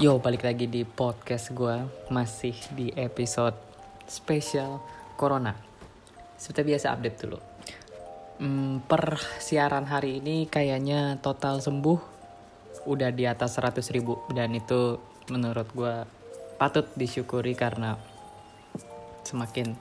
Yo, 0.00 0.16
balik 0.16 0.48
lagi 0.48 0.64
di 0.64 0.80
podcast 0.88 1.52
gue 1.52 1.76
Masih 2.08 2.56
di 2.72 2.88
episode 2.96 3.52
spesial 4.08 4.80
Corona. 5.12 5.52
Seperti 6.40 6.72
biasa 6.72 6.96
update 6.96 7.18
dulu. 7.20 7.38
Hmm, 8.40 8.80
Per 8.88 9.20
siaran 9.44 9.84
hari 9.84 10.24
ini 10.24 10.48
kayaknya 10.48 11.20
total 11.20 11.60
sembuh 11.60 12.00
Udah 12.88 13.12
di 13.12 13.28
atas 13.28 13.60
100 13.60 13.92
ribu. 13.92 14.24
Dan 14.32 14.56
itu 14.56 14.96
menurut 15.28 15.68
gue 15.76 16.08
patut 16.56 16.88
disyukuri 16.96 17.52
karena 17.52 17.92
Semakin 19.20 19.76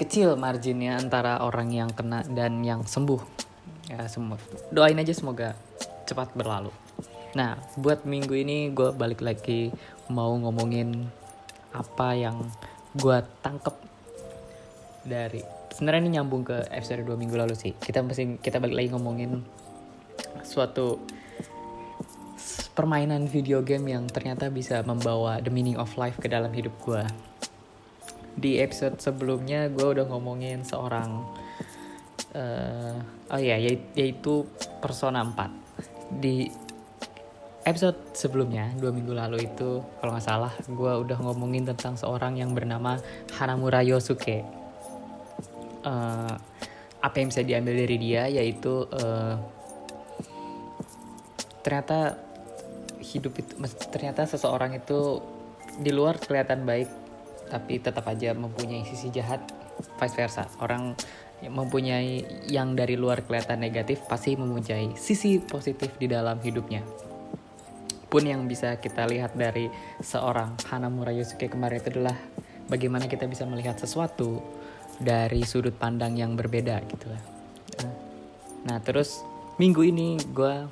kecil 0.00 0.40
marginnya 0.40 0.96
antara 0.96 1.44
orang 1.44 1.68
yang 1.68 1.92
kena 1.92 2.24
dan 2.32 2.64
yang 2.64 2.88
sembuh. 2.88 3.20
Ya 3.92 4.08
semua. 4.08 4.40
Doain 4.72 4.96
aja 4.96 5.12
semoga 5.12 5.52
cepat 6.08 6.32
berlalu 6.32 6.72
Nah, 7.34 7.58
buat 7.74 8.06
minggu 8.06 8.30
ini 8.30 8.70
gue 8.70 8.94
balik 8.94 9.18
lagi 9.18 9.74
mau 10.06 10.30
ngomongin 10.38 11.10
apa 11.74 12.14
yang 12.14 12.46
gue 12.94 13.18
tangkep 13.42 13.74
dari 15.02 15.42
sebenarnya 15.74 16.00
ini 16.06 16.10
nyambung 16.14 16.46
ke 16.46 16.70
episode 16.70 17.02
2 17.02 17.18
minggu 17.18 17.34
lalu 17.34 17.58
sih. 17.58 17.74
Kita 17.74 18.06
masih 18.06 18.38
kita 18.38 18.62
balik 18.62 18.78
lagi 18.78 18.88
ngomongin 18.94 19.42
suatu 20.46 21.02
permainan 22.78 23.26
video 23.26 23.66
game 23.66 23.90
yang 23.90 24.06
ternyata 24.06 24.46
bisa 24.46 24.86
membawa 24.86 25.42
the 25.42 25.50
meaning 25.50 25.74
of 25.74 25.90
life 25.98 26.14
ke 26.22 26.30
dalam 26.30 26.54
hidup 26.54 26.74
gue. 26.86 27.02
Di 28.38 28.62
episode 28.62 29.02
sebelumnya 29.02 29.66
gue 29.74 29.98
udah 29.98 30.06
ngomongin 30.06 30.62
seorang 30.62 31.26
uh, 32.38 32.94
oh 33.34 33.40
ya 33.42 33.58
yaitu 33.98 34.46
Persona 34.78 35.26
4. 35.26 36.14
Di 36.22 36.62
episode 37.64 37.96
sebelumnya 38.12 38.68
dua 38.76 38.92
minggu 38.92 39.16
lalu 39.16 39.48
itu 39.48 39.80
kalau 39.98 40.12
nggak 40.12 40.24
salah 40.24 40.52
gue 40.68 40.92
udah 41.08 41.18
ngomongin 41.24 41.64
tentang 41.64 41.96
seorang 41.96 42.36
yang 42.36 42.52
bernama 42.52 43.00
Hanamura 43.40 43.80
Yosuke. 43.80 44.44
Uh, 45.84 46.32
apa 47.04 47.20
yang 47.20 47.28
bisa 47.28 47.44
diambil 47.44 47.76
dari 47.76 47.96
dia 48.00 48.24
yaitu 48.32 48.88
uh, 48.88 49.36
ternyata 51.60 52.16
hidup 53.04 53.36
itu 53.36 53.52
ternyata 53.92 54.24
seseorang 54.24 54.80
itu 54.80 55.20
di 55.76 55.92
luar 55.92 56.16
kelihatan 56.16 56.64
baik 56.64 56.88
tapi 57.52 57.76
tetap 57.76 58.08
aja 58.08 58.32
mempunyai 58.32 58.88
sisi 58.88 59.12
jahat 59.12 59.44
vice 60.00 60.16
versa. 60.16 60.48
Orang 60.60 60.96
mempunyai 61.44 62.24
yang 62.48 62.72
dari 62.72 62.96
luar 62.96 63.20
kelihatan 63.24 63.60
negatif 63.60 64.00
pasti 64.08 64.32
mempunyai 64.32 64.96
sisi 64.96 65.44
positif 65.44 65.92
di 66.00 66.08
dalam 66.08 66.40
hidupnya 66.40 67.03
pun 68.14 68.22
yang 68.22 68.46
bisa 68.46 68.78
kita 68.78 69.10
lihat 69.10 69.34
dari 69.34 69.66
seorang 69.98 70.54
Hanamura 70.70 71.10
Yosuke 71.10 71.50
kemarin 71.50 71.82
itu 71.82 71.98
adalah 71.98 72.14
bagaimana 72.70 73.10
kita 73.10 73.26
bisa 73.26 73.42
melihat 73.42 73.74
sesuatu 73.74 74.38
dari 75.02 75.42
sudut 75.42 75.74
pandang 75.74 76.14
yang 76.14 76.38
berbeda 76.38 76.78
gitu 76.86 77.10
lah. 77.10 77.18
Nah 78.70 78.78
terus 78.86 79.18
minggu 79.58 79.82
ini 79.82 80.14
gue 80.30 80.70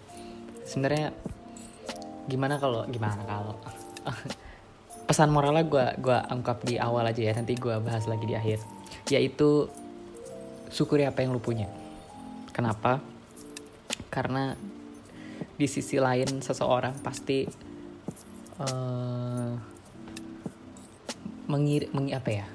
sebenarnya 0.62 1.10
gimana 2.30 2.62
kalau 2.62 2.86
gimana 2.86 3.26
kalau? 3.26 3.58
Pesan 5.10 5.34
moralnya 5.34 5.66
gue 5.66 5.86
gua 5.98 6.22
ungkap 6.30 6.62
di 6.62 6.78
awal 6.78 7.10
aja 7.10 7.26
ya 7.26 7.34
nanti 7.34 7.58
gue 7.58 7.74
bahas 7.82 8.06
lagi 8.06 8.22
di 8.22 8.38
akhir. 8.38 8.62
Yaitu 9.10 9.66
syukuri 10.70 11.10
apa 11.10 11.26
yang 11.26 11.34
lu 11.34 11.42
punya. 11.42 11.66
Kenapa? 12.54 13.02
Karena 14.14 14.54
di 15.62 15.70
sisi 15.70 15.94
lain 16.02 16.42
seseorang 16.42 16.98
pasti 17.06 17.46
uh, 18.58 19.54
mengir 21.46 21.86
meng, 21.94 22.10
apa 22.10 22.30
ya 22.34 22.46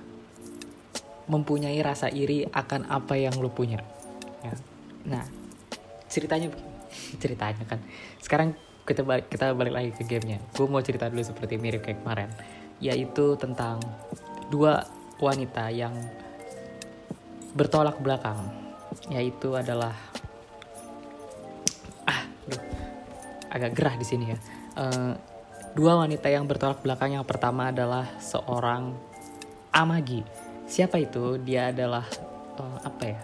mempunyai 1.31 1.79
rasa 1.79 2.11
iri 2.11 2.43
akan 2.43 2.91
apa 2.91 3.15
yang 3.15 3.35
lu 3.39 3.47
punya. 3.47 3.79
Ya. 4.43 4.55
nah 5.07 5.23
ceritanya 6.11 6.51
ceritanya 7.23 7.63
kan. 7.63 7.79
Sekarang 8.19 8.59
kita 8.83 9.07
balik 9.07 9.31
kita 9.31 9.55
balik 9.55 9.71
lagi 9.71 9.91
ke 9.95 10.03
gamenya. 10.03 10.43
Gue 10.51 10.67
mau 10.67 10.83
cerita 10.83 11.07
dulu 11.07 11.23
seperti 11.23 11.55
mirip 11.55 11.87
kayak 11.87 12.03
kemarin. 12.03 12.31
Yaitu 12.83 13.39
tentang 13.39 13.79
dua 14.51 14.83
wanita 15.23 15.71
yang 15.71 15.95
bertolak 17.55 17.99
belakang. 18.03 18.39
Yaitu 19.11 19.51
adalah 19.55 19.95
agak 23.57 23.73
gerah 23.73 23.95
di 23.97 24.05
sini 24.05 24.25
ya. 24.31 24.37
Uh, 24.77 25.13
dua 25.73 25.99
wanita 25.99 26.29
yang 26.29 26.45
bertolak 26.45 26.81
belakang 26.81 27.17
yang 27.17 27.25
pertama 27.25 27.73
adalah 27.73 28.05
seorang 28.21 28.93
Amagi. 29.73 30.25
Siapa 30.65 30.97
itu? 30.97 31.37
Dia 31.41 31.69
adalah 31.69 32.05
uh, 32.57 32.79
apa 32.81 33.03
ya? 33.05 33.21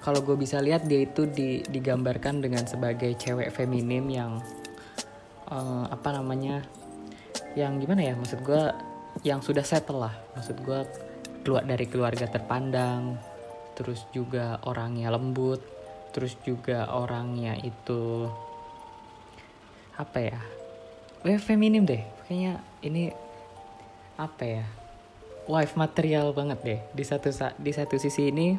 Kalau 0.00 0.24
gue 0.24 0.36
bisa 0.36 0.60
lihat 0.60 0.88
dia 0.88 1.04
itu 1.04 1.28
di, 1.28 1.60
digambarkan 1.64 2.40
dengan 2.40 2.64
sebagai 2.64 3.12
cewek 3.16 3.52
feminim 3.52 4.04
yang 4.08 4.32
uh, 5.48 5.84
apa 5.88 6.16
namanya? 6.16 6.64
Yang 7.56 7.84
gimana 7.84 8.00
ya? 8.04 8.14
Maksud 8.16 8.40
gue 8.44 8.62
yang 9.24 9.40
sudah 9.40 9.64
settle 9.64 10.04
lah. 10.04 10.14
Maksud 10.36 10.60
gue 10.60 10.80
keluar 11.40 11.64
dari 11.64 11.88
keluarga 11.88 12.28
terpandang, 12.28 13.16
terus 13.76 14.04
juga 14.12 14.60
orangnya 14.68 15.08
lembut, 15.08 15.64
terus 16.12 16.36
juga 16.44 16.90
orangnya 16.92 17.56
itu 17.60 18.28
apa 20.00 20.18
ya? 20.24 20.40
Eh, 21.28 21.36
feminim 21.36 21.84
deh. 21.84 22.00
Kayaknya 22.24 22.64
ini 22.80 23.12
apa 24.16 24.44
ya? 24.48 24.64
Wife 25.44 25.76
material 25.76 26.32
banget 26.32 26.58
deh. 26.64 26.80
Di 26.96 27.04
satu 27.04 27.28
di 27.60 27.72
satu 27.76 28.00
sisi 28.00 28.32
ini 28.32 28.56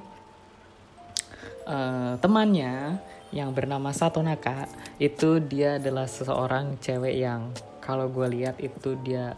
uh, 1.66 2.13
temannya 2.22 3.01
yang 3.34 3.50
bernama 3.56 3.90
Satonaka 3.90 4.69
itu 5.01 5.41
dia 5.41 5.81
adalah 5.81 6.06
seseorang 6.06 6.78
cewek 6.78 7.16
yang 7.18 7.50
kalau 7.81 8.06
gue 8.12 8.28
lihat 8.30 8.62
itu 8.62 8.94
dia 9.01 9.34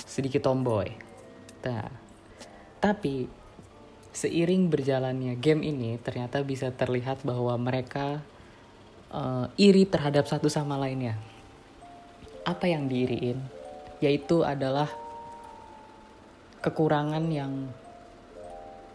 sedikit 0.00 0.48
tomboy. 0.48 0.88
Nah, 1.66 1.90
tapi 2.80 3.28
seiring 4.14 4.70
berjalannya 4.70 5.34
game 5.36 5.66
ini 5.66 5.98
ternyata 5.98 6.40
bisa 6.46 6.70
terlihat 6.70 7.26
bahwa 7.26 7.52
mereka 7.58 8.22
uh, 9.10 9.50
iri 9.58 9.84
terhadap 9.84 10.30
satu 10.30 10.46
sama 10.46 10.78
lainnya 10.78 11.18
apa 12.44 12.68
yang 12.68 12.86
diiriin 12.88 13.40
yaitu 14.04 14.44
adalah 14.44 14.88
kekurangan 16.60 17.24
yang 17.32 17.52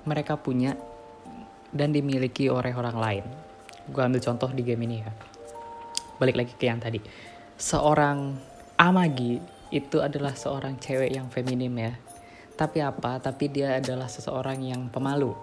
mereka 0.05 0.37
punya 0.37 0.73
dan 1.69 1.93
dimiliki 1.93 2.49
oleh 2.49 2.73
orang 2.73 2.97
lain. 2.97 3.25
Gue 3.89 4.01
ambil 4.01 4.21
contoh 4.21 4.49
di 4.53 4.61
game 4.65 4.85
ini 4.85 4.97
ya. 5.01 5.11
Balik 6.17 6.35
lagi 6.37 6.53
ke 6.57 6.65
yang 6.65 6.81
tadi. 6.81 7.01
Seorang 7.57 8.37
Amagi 8.79 9.37
itu 9.69 9.99
adalah 9.99 10.33
seorang 10.33 10.79
cewek 10.79 11.13
yang 11.13 11.27
feminim 11.29 11.73
ya. 11.77 11.93
Tapi 12.55 12.79
apa? 12.81 13.19
Tapi 13.21 13.51
dia 13.51 13.77
adalah 13.77 14.07
seseorang 14.09 14.59
yang 14.63 14.87
pemalu. 14.89 15.35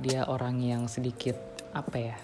Dia 0.00 0.26
orang 0.26 0.58
yang 0.58 0.88
sedikit 0.90 1.38
apa 1.70 1.96
ya? 1.98 2.16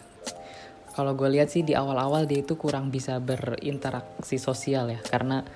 Kalau 0.91 1.15
gue 1.15 1.29
lihat 1.31 1.55
sih 1.55 1.63
di 1.63 1.73
awal-awal 1.79 2.27
dia 2.27 2.43
itu 2.43 2.59
kurang 2.59 2.91
bisa 2.91 3.23
berinteraksi 3.23 4.37
sosial 4.43 4.91
ya 4.91 5.01
karena 5.07 5.47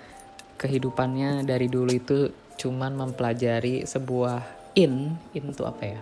kehidupannya 0.55 1.43
dari 1.43 1.67
dulu 1.67 1.91
itu 1.91 2.31
cuman 2.55 2.95
mempelajari 2.95 3.83
sebuah 3.83 4.41
in 4.78 5.19
in 5.34 5.44
itu 5.50 5.62
apa 5.67 5.99
ya? 5.99 6.00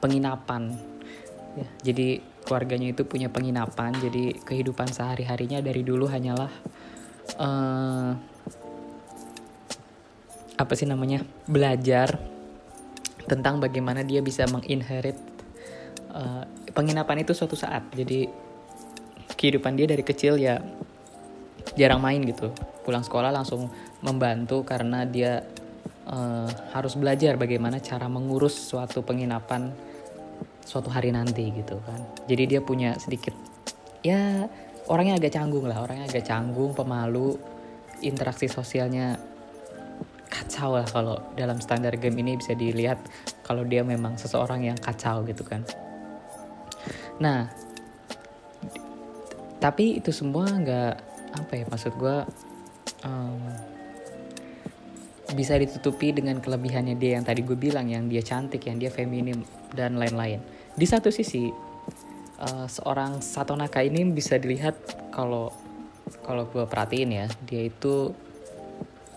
Penginapan. 0.00 0.72
Ya 1.52 1.68
jadi 1.92 2.24
keluarganya 2.42 2.96
itu 2.96 3.04
punya 3.04 3.28
penginapan 3.28 3.92
jadi 4.00 4.34
kehidupan 4.42 4.90
sehari 4.90 5.22
harinya 5.22 5.62
dari 5.62 5.84
dulu 5.84 6.08
hanyalah 6.08 6.50
uh, 7.36 8.10
apa 10.56 10.72
sih 10.72 10.88
namanya? 10.88 11.22
Belajar 11.44 12.16
tentang 13.28 13.60
bagaimana 13.62 14.02
dia 14.02 14.24
bisa 14.24 14.48
menginherit 14.48 15.20
uh, 16.10 16.48
penginapan 16.72 17.22
itu 17.22 17.36
suatu 17.36 17.54
saat. 17.54 17.84
Jadi 17.92 18.51
kehidupan 19.42 19.74
dia 19.74 19.90
dari 19.90 20.06
kecil 20.06 20.38
ya 20.38 20.62
jarang 21.74 21.98
main 21.98 22.22
gitu. 22.22 22.54
Pulang 22.86 23.02
sekolah 23.02 23.34
langsung 23.34 23.66
membantu 23.98 24.62
karena 24.62 25.02
dia 25.02 25.42
uh, 26.06 26.46
harus 26.70 26.94
belajar 26.94 27.34
bagaimana 27.34 27.82
cara 27.82 28.06
mengurus 28.06 28.54
suatu 28.54 29.02
penginapan 29.02 29.74
suatu 30.62 30.94
hari 30.94 31.10
nanti 31.10 31.50
gitu 31.50 31.82
kan. 31.82 31.98
Jadi 32.30 32.54
dia 32.54 32.60
punya 32.62 32.94
sedikit 33.02 33.34
ya 34.06 34.46
orangnya 34.86 35.18
agak 35.18 35.34
canggung 35.34 35.66
lah 35.66 35.82
orangnya 35.82 36.06
agak 36.06 36.26
canggung 36.26 36.74
pemalu 36.74 37.38
interaksi 38.02 38.50
sosialnya 38.50 39.18
kacau 40.26 40.74
lah 40.74 40.86
kalau 40.90 41.22
dalam 41.38 41.62
standar 41.62 41.94
game 41.98 42.18
ini 42.18 42.34
bisa 42.34 42.54
dilihat 42.54 42.98
kalau 43.46 43.62
dia 43.62 43.86
memang 43.86 44.18
seseorang 44.18 44.66
yang 44.66 44.78
kacau 44.78 45.22
gitu 45.26 45.46
kan. 45.46 45.62
Nah 47.22 47.46
tapi 49.62 50.02
itu 50.02 50.10
semua 50.10 50.50
nggak 50.50 50.94
apa 51.38 51.52
ya 51.54 51.64
maksud 51.70 51.94
gue 51.94 52.16
um, 53.06 53.38
bisa 55.32 55.54
ditutupi 55.56 56.10
dengan 56.12 56.42
kelebihannya 56.42 56.98
dia 56.98 57.16
yang 57.16 57.24
tadi 57.24 57.46
gue 57.46 57.54
bilang 57.56 57.88
yang 57.88 58.10
dia 58.10 58.20
cantik 58.20 58.68
yang 58.68 58.76
dia 58.76 58.92
feminim 58.92 59.40
dan 59.72 59.96
lain-lain. 59.96 60.42
Di 60.76 60.84
satu 60.84 61.08
sisi 61.08 61.48
uh, 62.42 62.66
seorang 62.68 63.22
Satonaka 63.22 63.80
ini 63.80 64.04
bisa 64.12 64.36
dilihat 64.36 64.76
kalau 65.14 65.54
kalau 66.26 66.44
gue 66.50 66.66
perhatiin 66.66 67.10
ya 67.14 67.26
dia 67.46 67.70
itu 67.70 68.12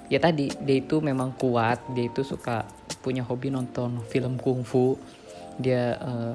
ya 0.07 0.21
tadi 0.21 0.53
dia 0.63 0.77
itu 0.79 1.01
memang 1.01 1.33
kuat 1.35 1.81
dia 1.91 2.07
itu 2.07 2.21
suka 2.21 2.63
punya 3.01 3.25
hobi 3.25 3.49
nonton 3.49 4.01
film 4.07 4.37
kungfu 4.37 4.97
dia 5.57 5.97
uh, 5.99 6.33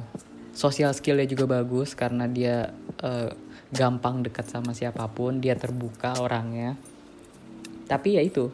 sosial 0.52 0.90
skillnya 0.90 1.26
juga 1.30 1.46
bagus 1.46 1.94
karena 1.94 2.26
dia 2.26 2.74
uh, 3.02 3.30
gampang 3.70 4.26
dekat 4.26 4.50
sama 4.50 4.74
siapa 4.74 5.06
pun 5.10 5.38
dia 5.38 5.54
terbuka 5.54 6.18
orangnya. 6.18 6.74
Tapi 7.86 8.18
ya 8.18 8.22
itu 8.22 8.50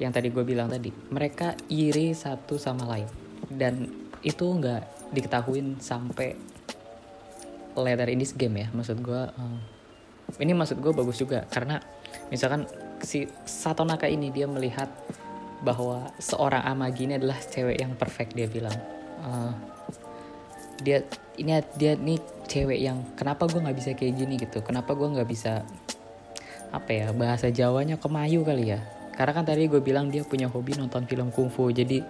yang 0.00 0.10
tadi 0.10 0.28
gue 0.32 0.44
bilang 0.44 0.68
tadi 0.72 0.90
mereka 1.12 1.56
iri 1.68 2.12
satu 2.16 2.56
sama 2.56 2.88
lain. 2.88 3.08
Dan 3.48 3.88
itu 4.24 4.44
nggak 4.44 5.12
diketahuin 5.12 5.78
sampai 5.78 6.32
later 7.76 8.08
in 8.08 8.22
this 8.22 8.32
game 8.32 8.54
ya 8.54 8.70
maksud 8.70 9.02
gue 9.02 9.22
uh, 9.34 9.58
ini 10.40 10.52
maksud 10.56 10.80
gue 10.80 10.92
bagus 10.96 11.20
juga. 11.20 11.44
Karena 11.46 11.78
misalkan 12.32 12.64
si 13.04 13.28
Satonaka 13.44 14.08
ini 14.08 14.32
dia 14.32 14.48
melihat 14.48 14.88
bahwa 15.64 16.12
seorang 16.20 16.64
Amagi 16.64 17.08
ini 17.08 17.20
adalah 17.20 17.38
cewek 17.40 17.80
yang 17.80 17.92
perfect 17.96 18.32
dia 18.36 18.48
bilang. 18.48 18.76
Uh, 19.24 19.52
dia 20.82 21.06
ini 21.38 21.54
dia 21.78 21.94
nih 21.94 22.18
cewek 22.46 22.80
yang 22.80 23.02
kenapa 23.18 23.48
gue 23.48 23.60
nggak 23.60 23.76
bisa 23.76 23.90
kayak 23.96 24.14
gini? 24.14 24.34
gitu. 24.38 24.60
Kenapa 24.60 24.94
gue 24.94 25.08
nggak 25.08 25.28
bisa 25.28 25.64
apa 26.74 26.90
ya 26.90 27.06
bahasa 27.14 27.50
Jawanya 27.50 27.96
kemayu 27.98 28.42
kali 28.42 28.74
ya? 28.74 28.80
Karena 29.14 29.32
kan 29.32 29.44
tadi 29.46 29.70
gue 29.70 29.78
bilang 29.78 30.10
dia 30.10 30.26
punya 30.26 30.50
hobi 30.50 30.74
nonton 30.74 31.06
film 31.06 31.30
kungfu 31.30 31.70
jadi 31.70 32.02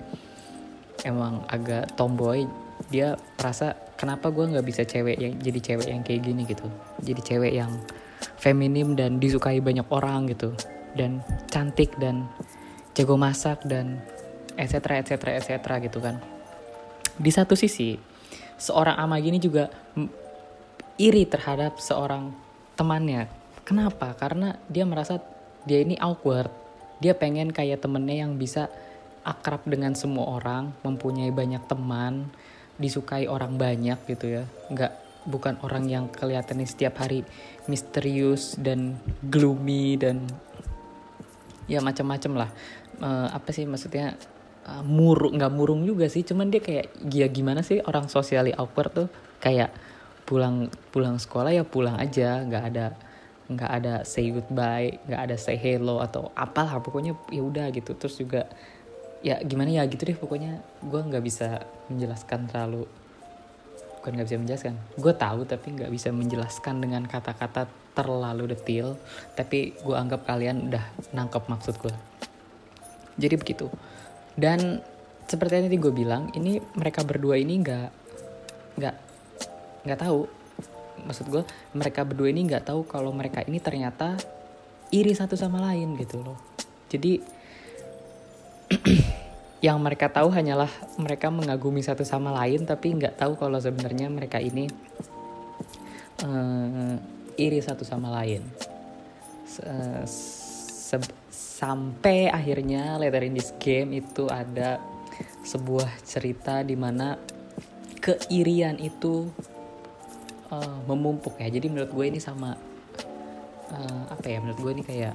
emang 1.04 1.44
agak 1.48 1.92
tomboy. 1.94 2.48
Dia 2.88 3.16
merasa 3.38 3.76
kenapa 3.94 4.32
gue 4.32 4.50
nggak 4.56 4.66
bisa 4.66 4.82
cewek 4.82 5.16
yang 5.20 5.34
jadi 5.38 5.60
cewek 5.60 5.88
yang 5.88 6.02
kayak 6.02 6.20
gini? 6.25 6.42
gitu. 6.48 6.66
Jadi 7.04 7.20
cewek 7.20 7.52
yang 7.54 7.72
feminim 8.40 8.96
dan 8.96 9.20
disukai 9.20 9.60
banyak 9.60 9.87
orang 9.92 10.32
gitu. 10.32 10.56
Dan 10.94 11.20
cantik 11.50 11.92
dan 12.00 12.26
jago 12.94 13.19
masak 13.19 13.66
dan 13.66 14.00
etc 14.56 15.02
etc 15.02 15.12
etc 15.38 15.50
gitu 15.82 15.98
kan. 15.98 16.22
Di 17.14 17.30
satu 17.30 17.58
sisi 17.58 17.98
seorang 18.58 18.96
ama 18.98 19.19
gini 19.19 19.42
juga 19.42 19.70
iri 21.00 21.26
terhadap 21.26 21.82
seorang 21.82 22.31
temannya. 22.79 23.26
Kenapa? 23.64 24.12
Karena 24.14 24.55
dia 24.70 24.85
merasa 24.85 25.19
dia 25.64 25.81
ini 25.81 25.96
awkward. 25.99 26.52
Dia 27.00 27.17
pengen 27.17 27.50
kayak 27.50 27.82
temennya 27.82 28.26
yang 28.29 28.37
bisa 28.38 28.70
akrab 29.25 29.64
dengan 29.64 29.96
semua 29.96 30.37
orang 30.37 30.76
mempunyai 30.85 31.32
banyak 31.32 31.64
teman 31.64 32.29
disukai 32.76 33.25
orang 33.26 33.56
banyak 33.56 33.99
gitu 34.06 34.41
ya. 34.41 34.44
Nggak 34.70 34.93
bukan 35.25 35.56
orang 35.64 35.88
yang 35.88 36.05
kelihatannya 36.12 36.69
setiap 36.69 37.00
hari 37.00 37.25
misterius 37.64 38.61
dan 38.61 39.00
gloomy 39.25 39.97
dan 39.97 40.29
ya 41.64 41.81
macam-macam 41.81 42.47
lah. 42.47 42.50
Uh, 43.00 43.29
apa 43.32 43.50
sih 43.50 43.64
maksudnya? 43.64 44.14
Uh, 44.64 44.81
murung 44.81 45.37
nggak 45.37 45.52
murung 45.52 45.82
juga 45.85 46.08
sih. 46.08 46.25
Cuman 46.25 46.52
dia 46.52 46.61
kayak 46.61 46.93
dia 47.05 47.26
gimana 47.29 47.64
sih 47.64 47.81
orang 47.85 48.12
socially 48.12 48.52
awkward 48.52 48.93
tuh? 48.93 49.08
Kayak 49.40 49.73
pulang 50.25 50.73
pulang 50.91 51.17
sekolah 51.21 51.53
ya 51.55 51.65
pulang 51.65 51.97
aja. 51.97 52.43
Nggak 52.44 52.65
ada 52.73 52.87
nggak 53.44 53.71
ada 53.71 53.94
say 54.09 54.32
goodbye 54.32 54.97
nggak 55.05 55.21
ada 55.31 55.37
say 55.37 55.56
hello 55.56 56.00
atau 56.00 56.32
apalah. 56.35 56.81
Pokoknya 56.81 57.17
ya 57.31 57.43
udah 57.44 57.71
gitu. 57.71 57.94
Terus 57.97 58.17
juga 58.19 58.49
ya 59.25 59.41
gimana 59.44 59.71
ya 59.71 59.85
gitu 59.88 60.05
deh. 60.05 60.17
Pokoknya 60.17 60.61
gue 60.82 61.00
nggak 61.00 61.25
bisa 61.25 61.65
menjelaskan 61.88 62.49
terlalu 62.50 62.88
bukan 64.00 64.11
nggak 64.21 64.29
bisa 64.29 64.38
menjelaskan. 64.41 64.75
Gue 65.00 65.12
tahu 65.17 65.41
tapi 65.49 65.67
nggak 65.81 65.93
bisa 65.93 66.09
menjelaskan 66.12 66.81
dengan 66.81 67.05
kata-kata 67.09 67.69
terlalu 67.94 68.53
detail. 68.53 68.97
Tapi 69.37 69.76
gue 69.81 69.97
anggap 69.97 70.29
kalian 70.29 70.73
udah 70.73 70.85
nangkep 71.12 71.44
maksud 71.49 71.76
gue 71.81 71.94
jadi 73.19 73.35
begitu. 73.38 73.71
Dan 74.35 74.82
seperti 75.25 75.53
yang 75.59 75.67
tadi 75.71 75.79
gue 75.79 75.94
bilang 75.94 76.23
ini 76.35 76.59
mereka 76.75 77.06
berdua 77.06 77.38
ini 77.38 77.62
nggak 77.62 77.88
nggak 78.75 78.97
nggak 79.84 80.00
tahu. 80.00 80.26
Maksud 81.04 81.26
gue 81.28 81.42
mereka 81.76 82.02
berdua 82.02 82.32
ini 82.32 82.48
nggak 82.48 82.72
tahu 82.72 82.88
kalau 82.88 83.12
mereka 83.12 83.44
ini 83.44 83.60
ternyata 83.60 84.16
iri 84.90 85.12
satu 85.12 85.36
sama 85.36 85.60
lain 85.70 85.94
gitu 86.00 86.25
loh. 86.25 86.38
Jadi 86.88 87.20
yang 89.66 89.81
mereka 89.81 90.12
tahu 90.12 90.28
hanyalah 90.32 90.69
mereka 91.00 91.32
mengagumi 91.32 91.81
satu 91.81 92.04
sama 92.04 92.32
lain 92.32 92.69
tapi 92.69 92.92
nggak 92.96 93.16
tahu 93.16 93.36
kalau 93.36 93.56
sebenarnya 93.60 94.08
mereka 94.12 94.40
ini 94.40 94.69
uh, 96.25 96.96
iri 97.37 97.60
satu 97.60 97.84
sama 97.84 98.12
lain. 98.22 98.42
Se 99.44 99.64
sampai 101.64 102.28
akhirnya 102.28 102.98
later 102.98 103.25
in 103.25 103.34
this 103.34 103.54
game 103.62 103.96
itu 103.96 104.28
ada 104.28 104.78
sebuah 105.46 105.88
cerita 106.02 106.60
di 106.60 106.76
mana 106.76 107.16
keirian 108.02 108.76
itu 108.82 109.32
uh, 110.54 110.78
memumpuk 110.86 111.34
ya. 111.42 111.50
Jadi 111.50 111.66
menurut 111.66 111.90
gue 111.90 112.04
ini 112.06 112.20
sama 112.22 112.54
uh, 113.74 114.02
apa 114.10 114.26
ya 114.30 114.38
menurut 114.38 114.60
gue 114.62 114.72
ini 114.78 114.82
kayak 114.86 115.14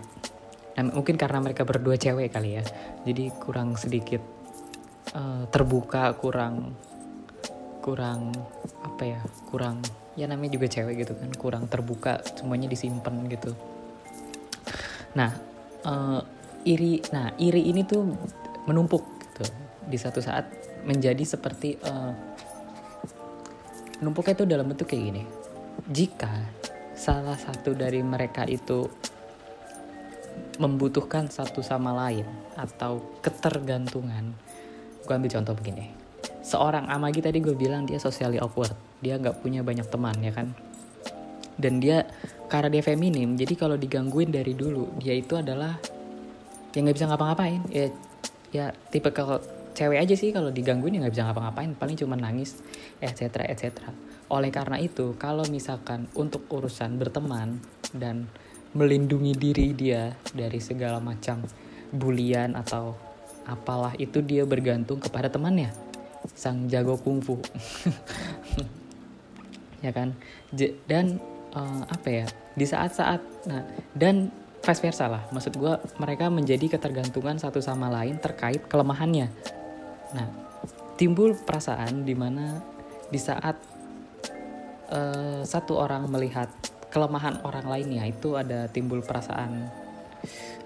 nah, 0.75 0.83
mungkin 0.91 1.15
karena 1.15 1.39
mereka 1.39 1.63
berdua 1.63 1.95
cewek 1.95 2.35
kali 2.35 2.59
ya. 2.59 2.63
Jadi 3.07 3.31
kurang 3.39 3.79
sedikit 3.79 4.19
uh, 5.15 5.47
terbuka 5.47 6.11
kurang 6.19 6.75
kurang 7.79 8.35
apa 8.83 9.03
ya 9.07 9.19
kurang 9.47 9.79
ya 10.19 10.27
namanya 10.27 10.59
juga 10.59 10.67
cewek 10.67 11.07
gitu 11.07 11.13
kan. 11.15 11.31
Kurang 11.39 11.63
terbuka 11.71 12.19
semuanya 12.35 12.67
disimpan 12.67 13.15
gitu. 13.31 13.55
Nah 15.15 15.31
uh, 15.87 16.19
iri 16.67 16.99
nah 17.15 17.31
iri 17.39 17.71
ini 17.71 17.87
tuh 17.87 18.03
menumpuk 18.67 19.03
gitu. 19.23 19.47
Di 19.89 19.97
satu 19.97 20.19
saat 20.21 20.45
menjadi 20.85 21.23
seperti 21.25 21.75
uh, 21.83 22.28
numpuknya 23.99 24.33
itu 24.35 24.45
dalam 24.47 24.65
bentuk 24.71 24.87
kayak 24.87 25.03
gini. 25.11 25.23
Jika 25.89 26.33
salah 26.95 27.39
satu 27.39 27.71
dari 27.71 28.03
mereka 28.03 28.43
itu 28.43 28.87
membutuhkan 30.59 31.31
satu 31.31 31.63
sama 31.63 31.95
lain 31.95 32.27
atau 32.59 32.99
ketergantungan, 33.23 34.35
gue 35.07 35.13
ambil 35.15 35.31
contoh 35.39 35.55
begini. 35.55 35.87
Seorang 36.43 36.91
Amagi 36.91 37.23
tadi 37.23 37.39
gue 37.39 37.55
bilang 37.55 37.87
dia 37.87 37.99
socially 37.99 38.39
awkward, 38.39 38.75
dia 38.99 39.15
nggak 39.15 39.39
punya 39.39 39.63
banyak 39.63 39.87
teman 39.87 40.15
ya 40.19 40.35
kan. 40.35 40.51
Dan 41.59 41.83
dia 41.83 42.07
karena 42.47 42.71
dia 42.71 42.83
feminim, 42.83 43.35
jadi 43.35 43.53
kalau 43.55 43.75
digangguin 43.75 44.31
dari 44.31 44.55
dulu 44.55 44.95
dia 44.99 45.15
itu 45.15 45.35
adalah 45.35 45.75
yang 46.75 46.87
nggak 46.87 46.97
bisa 46.99 47.07
ngapa-ngapain. 47.07 47.61
Ya, 47.71 47.85
ya 48.51 48.65
tipe 48.91 49.11
kalau 49.11 49.39
cewek 49.79 50.03
aja 50.03 50.15
sih 50.19 50.35
kalau 50.35 50.51
digangguin 50.51 50.99
ya 50.99 51.07
nggak 51.07 51.15
bisa 51.15 51.23
ngapa-ngapain 51.31 51.71
paling 51.79 51.95
cuma 51.95 52.19
nangis 52.19 52.59
etc 52.99 53.47
etc 53.47 53.87
oleh 54.27 54.51
karena 54.51 54.75
itu 54.77 55.15
kalau 55.15 55.47
misalkan 55.47 56.11
untuk 56.19 56.43
urusan 56.51 56.99
berteman 56.99 57.63
dan 57.95 58.27
melindungi 58.75 59.33
diri 59.33 59.73
dia 59.73 60.13
dari 60.35 60.59
segala 60.61 61.01
macam 61.01 61.41
bulian 61.89 62.53
atau 62.53 62.93
apalah 63.49 63.97
itu 63.97 64.21
dia 64.21 64.45
bergantung 64.45 65.01
kepada 65.01 65.25
temannya 65.25 65.73
sang 66.35 66.67
jago 66.69 66.99
kungfu. 66.99 67.39
Ya 69.79 69.95
kan? 69.95 70.11
J 70.51 70.75
dan 70.91 71.23
uh, 71.55 71.87
apa 71.87 72.11
ya 72.11 72.25
di 72.51 72.67
saat-saat 72.67 73.23
nah 73.47 73.63
dan 73.95 74.27
vice 74.59 74.83
versa 74.83 75.07
lah. 75.07 75.23
Maksud 75.31 75.55
gue 75.55 75.71
mereka 76.03 76.27
menjadi 76.27 76.75
ketergantungan 76.75 77.39
satu 77.39 77.63
sama 77.63 77.87
lain 77.87 78.19
terkait 78.19 78.59
kelemahannya 78.67 79.31
Nah, 80.15 80.27
timbul 80.97 81.37
perasaan 81.37 82.03
di 82.03 82.17
mana 82.17 82.57
di 83.09 83.19
saat 83.21 83.55
uh, 84.89 85.41
satu 85.45 85.77
orang 85.77 86.09
melihat 86.09 86.49
kelemahan 86.89 87.39
orang 87.45 87.69
lainnya 87.69 88.03
itu 88.09 88.33
ada 88.33 88.65
timbul 88.69 89.05
perasaan 89.05 89.69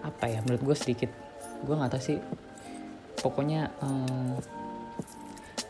apa 0.04 0.26
ya 0.32 0.40
menurut 0.44 0.74
gue 0.74 0.78
sedikit. 0.78 1.12
Gue 1.64 1.76
nggak 1.76 1.92
tahu 1.96 2.04
sih. 2.04 2.20
Pokoknya 3.20 3.72
uh, 3.84 4.36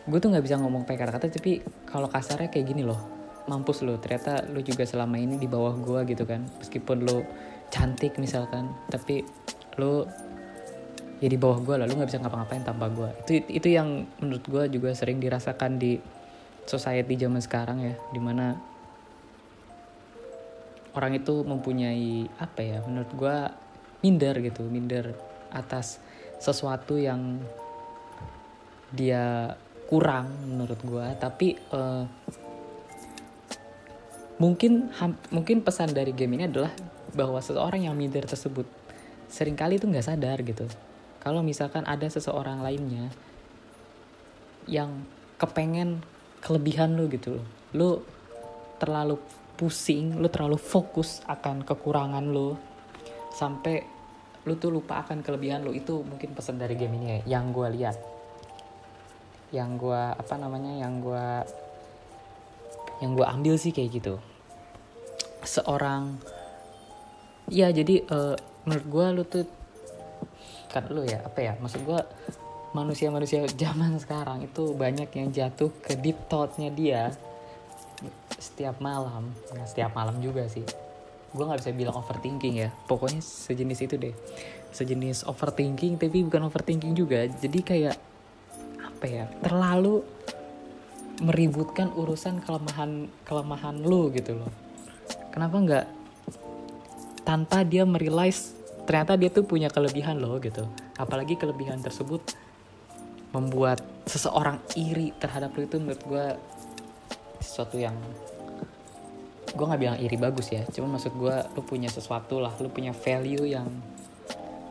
gue 0.03 0.19
tuh 0.21 0.29
nggak 0.29 0.45
bisa 0.45 0.57
ngomong 0.61 0.85
pakai 0.85 1.05
kata-kata 1.05 1.29
tapi 1.29 1.61
kalau 1.89 2.09
kasarnya 2.09 2.49
kayak 2.53 2.69
gini 2.69 2.85
loh. 2.85 3.01
Mampus 3.43 3.83
lo 3.83 3.99
ternyata 3.99 4.47
lo 4.47 4.63
juga 4.63 4.87
selama 4.87 5.19
ini 5.19 5.35
di 5.35 5.49
bawah 5.49 5.75
gue 5.75 6.15
gitu 6.15 6.23
kan. 6.23 6.45
Meskipun 6.61 7.03
lo 7.03 7.25
cantik 7.73 8.21
misalkan 8.21 8.69
tapi 8.87 9.25
lo 9.81 10.05
ya 11.23 11.31
di 11.31 11.39
bawah 11.39 11.63
gue 11.63 11.75
lah 11.79 11.87
lu 11.87 11.95
nggak 11.95 12.11
bisa 12.11 12.19
ngapa-ngapain 12.19 12.67
tanpa 12.67 12.91
gue 12.91 13.07
itu 13.23 13.47
itu 13.47 13.67
yang 13.71 14.03
menurut 14.19 14.43
gue 14.43 14.63
juga 14.75 14.91
sering 14.91 15.23
dirasakan 15.23 15.79
di 15.79 15.95
society 16.67 17.15
zaman 17.15 17.39
sekarang 17.39 17.79
ya 17.79 17.95
di 18.11 18.19
mana 18.19 18.59
orang 20.99 21.15
itu 21.15 21.47
mempunyai 21.47 22.27
apa 22.43 22.59
ya 22.59 22.83
menurut 22.83 23.11
gue 23.15 23.37
minder 24.03 24.35
gitu 24.43 24.67
minder 24.67 25.15
atas 25.55 26.03
sesuatu 26.43 26.99
yang 26.99 27.39
dia 28.91 29.55
kurang 29.87 30.27
menurut 30.43 30.79
gue 30.83 31.07
tapi 31.23 31.55
uh, 31.71 32.03
mungkin 34.43 34.91
mungkin 35.31 35.63
pesan 35.63 35.95
dari 35.95 36.11
game 36.11 36.35
ini 36.35 36.51
adalah 36.51 36.75
bahwa 37.15 37.39
seseorang 37.39 37.87
yang 37.87 37.95
minder 37.95 38.27
tersebut 38.27 38.67
sering 39.31 39.55
kali 39.55 39.79
itu 39.79 39.87
nggak 39.87 40.03
sadar 40.03 40.43
gitu 40.43 40.67
kalau 41.23 41.39
misalkan 41.39 41.87
ada 41.87 42.03
seseorang 42.11 42.59
lainnya 42.59 43.07
yang 44.67 45.07
kepengen 45.39 46.03
kelebihan 46.43 46.99
lu 46.99 47.07
gitu 47.07 47.39
loh. 47.39 47.47
Lu 47.71 47.89
terlalu 48.75 49.15
pusing 49.55 50.19
lu 50.19 50.27
terlalu 50.27 50.59
fokus 50.59 51.23
akan 51.23 51.63
kekurangan 51.63 52.27
lu 52.27 52.59
sampai 53.31 53.87
lu 54.43 54.59
tuh 54.59 54.75
lupa 54.75 54.99
akan 54.99 55.23
kelebihan 55.23 55.63
lu. 55.63 55.71
Itu 55.71 56.03
mungkin 56.03 56.35
pesan 56.35 56.59
dari 56.59 56.75
game 56.75 56.99
ini 56.99 57.07
ya 57.07 57.39
yang 57.39 57.55
gue 57.55 57.67
lihat. 57.71 57.97
Yang 59.55 59.69
gue 59.79 60.01
apa 60.19 60.35
namanya 60.35 60.75
yang 60.75 60.99
gue 60.99 61.27
yang 62.99 63.15
gue 63.15 63.23
ambil 63.23 63.55
sih 63.55 63.71
kayak 63.71 63.89
gitu. 63.95 64.15
Seorang 65.47 66.19
ya 67.47 67.71
jadi 67.71 68.03
uh, 68.11 68.35
menurut 68.67 68.87
gue 68.91 69.05
lu 69.15 69.23
tuh 69.23 69.45
kan 70.73 70.89
lu 70.89 71.05
ya 71.05 71.21
apa 71.21 71.39
ya 71.39 71.53
maksud 71.61 71.85
gue 71.85 72.01
manusia-manusia 72.73 73.45
zaman 73.53 74.01
sekarang 74.01 74.49
itu 74.49 74.73
banyak 74.73 75.07
yang 75.13 75.29
jatuh 75.29 75.69
ke 75.85 75.93
deep 75.93 76.17
thoughtnya 76.25 76.73
dia 76.73 77.13
setiap 78.41 78.81
malam. 78.83 79.31
Nah, 79.55 79.65
setiap 79.65 79.95
malam 79.95 80.19
juga 80.19 80.49
sih. 80.49 80.65
Gue 81.31 81.43
nggak 81.45 81.63
bisa 81.63 81.71
bilang 81.71 81.95
overthinking 81.97 82.55
ya. 82.59 82.69
Pokoknya 82.89 83.21
sejenis 83.23 83.79
itu 83.85 83.95
deh. 83.95 84.15
Sejenis 84.73 85.29
overthinking 85.29 86.01
tapi 86.01 86.25
bukan 86.25 86.49
overthinking 86.49 86.93
juga. 86.97 87.23
Jadi 87.29 87.59
kayak 87.63 87.95
apa 88.81 89.05
ya 89.05 89.25
terlalu 89.45 90.03
meributkan 91.21 91.93
urusan 91.93 92.41
kelemahan 92.41 93.07
kelemahan 93.23 93.77
lu 93.79 94.09
gitu 94.11 94.33
loh. 94.37 94.51
Kenapa 95.29 95.55
nggak 95.61 95.85
tanpa 97.23 97.63
dia 97.63 97.87
merealize 97.87 98.62
ternyata 98.83 99.15
dia 99.15 99.29
tuh 99.31 99.47
punya 99.47 99.71
kelebihan 99.71 100.19
loh 100.19 100.39
gitu. 100.39 100.67
Apalagi 100.99 101.39
kelebihan 101.39 101.79
tersebut 101.79 102.21
membuat 103.33 103.81
seseorang 104.05 104.61
iri 104.77 105.09
terhadap 105.17 105.55
lu 105.57 105.65
itu 105.65 105.81
menurut 105.81 106.03
gue 106.05 106.25
sesuatu 107.41 107.81
yang 107.81 107.97
gue 109.53 109.65
nggak 109.65 109.81
bilang 109.81 109.97
iri 110.01 110.17
bagus 110.17 110.49
ya 110.49 110.65
cuma 110.73 110.97
maksud 110.97 111.13
gue 111.13 111.35
lu 111.53 111.61
punya 111.61 111.89
sesuatu 111.89 112.41
lah 112.41 112.53
lu 112.57 112.69
punya 112.73 112.93
value 112.93 113.45
yang 113.45 113.69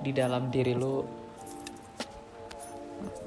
di 0.02 0.10
dalam 0.10 0.50
diri 0.50 0.74
lu 0.74 1.06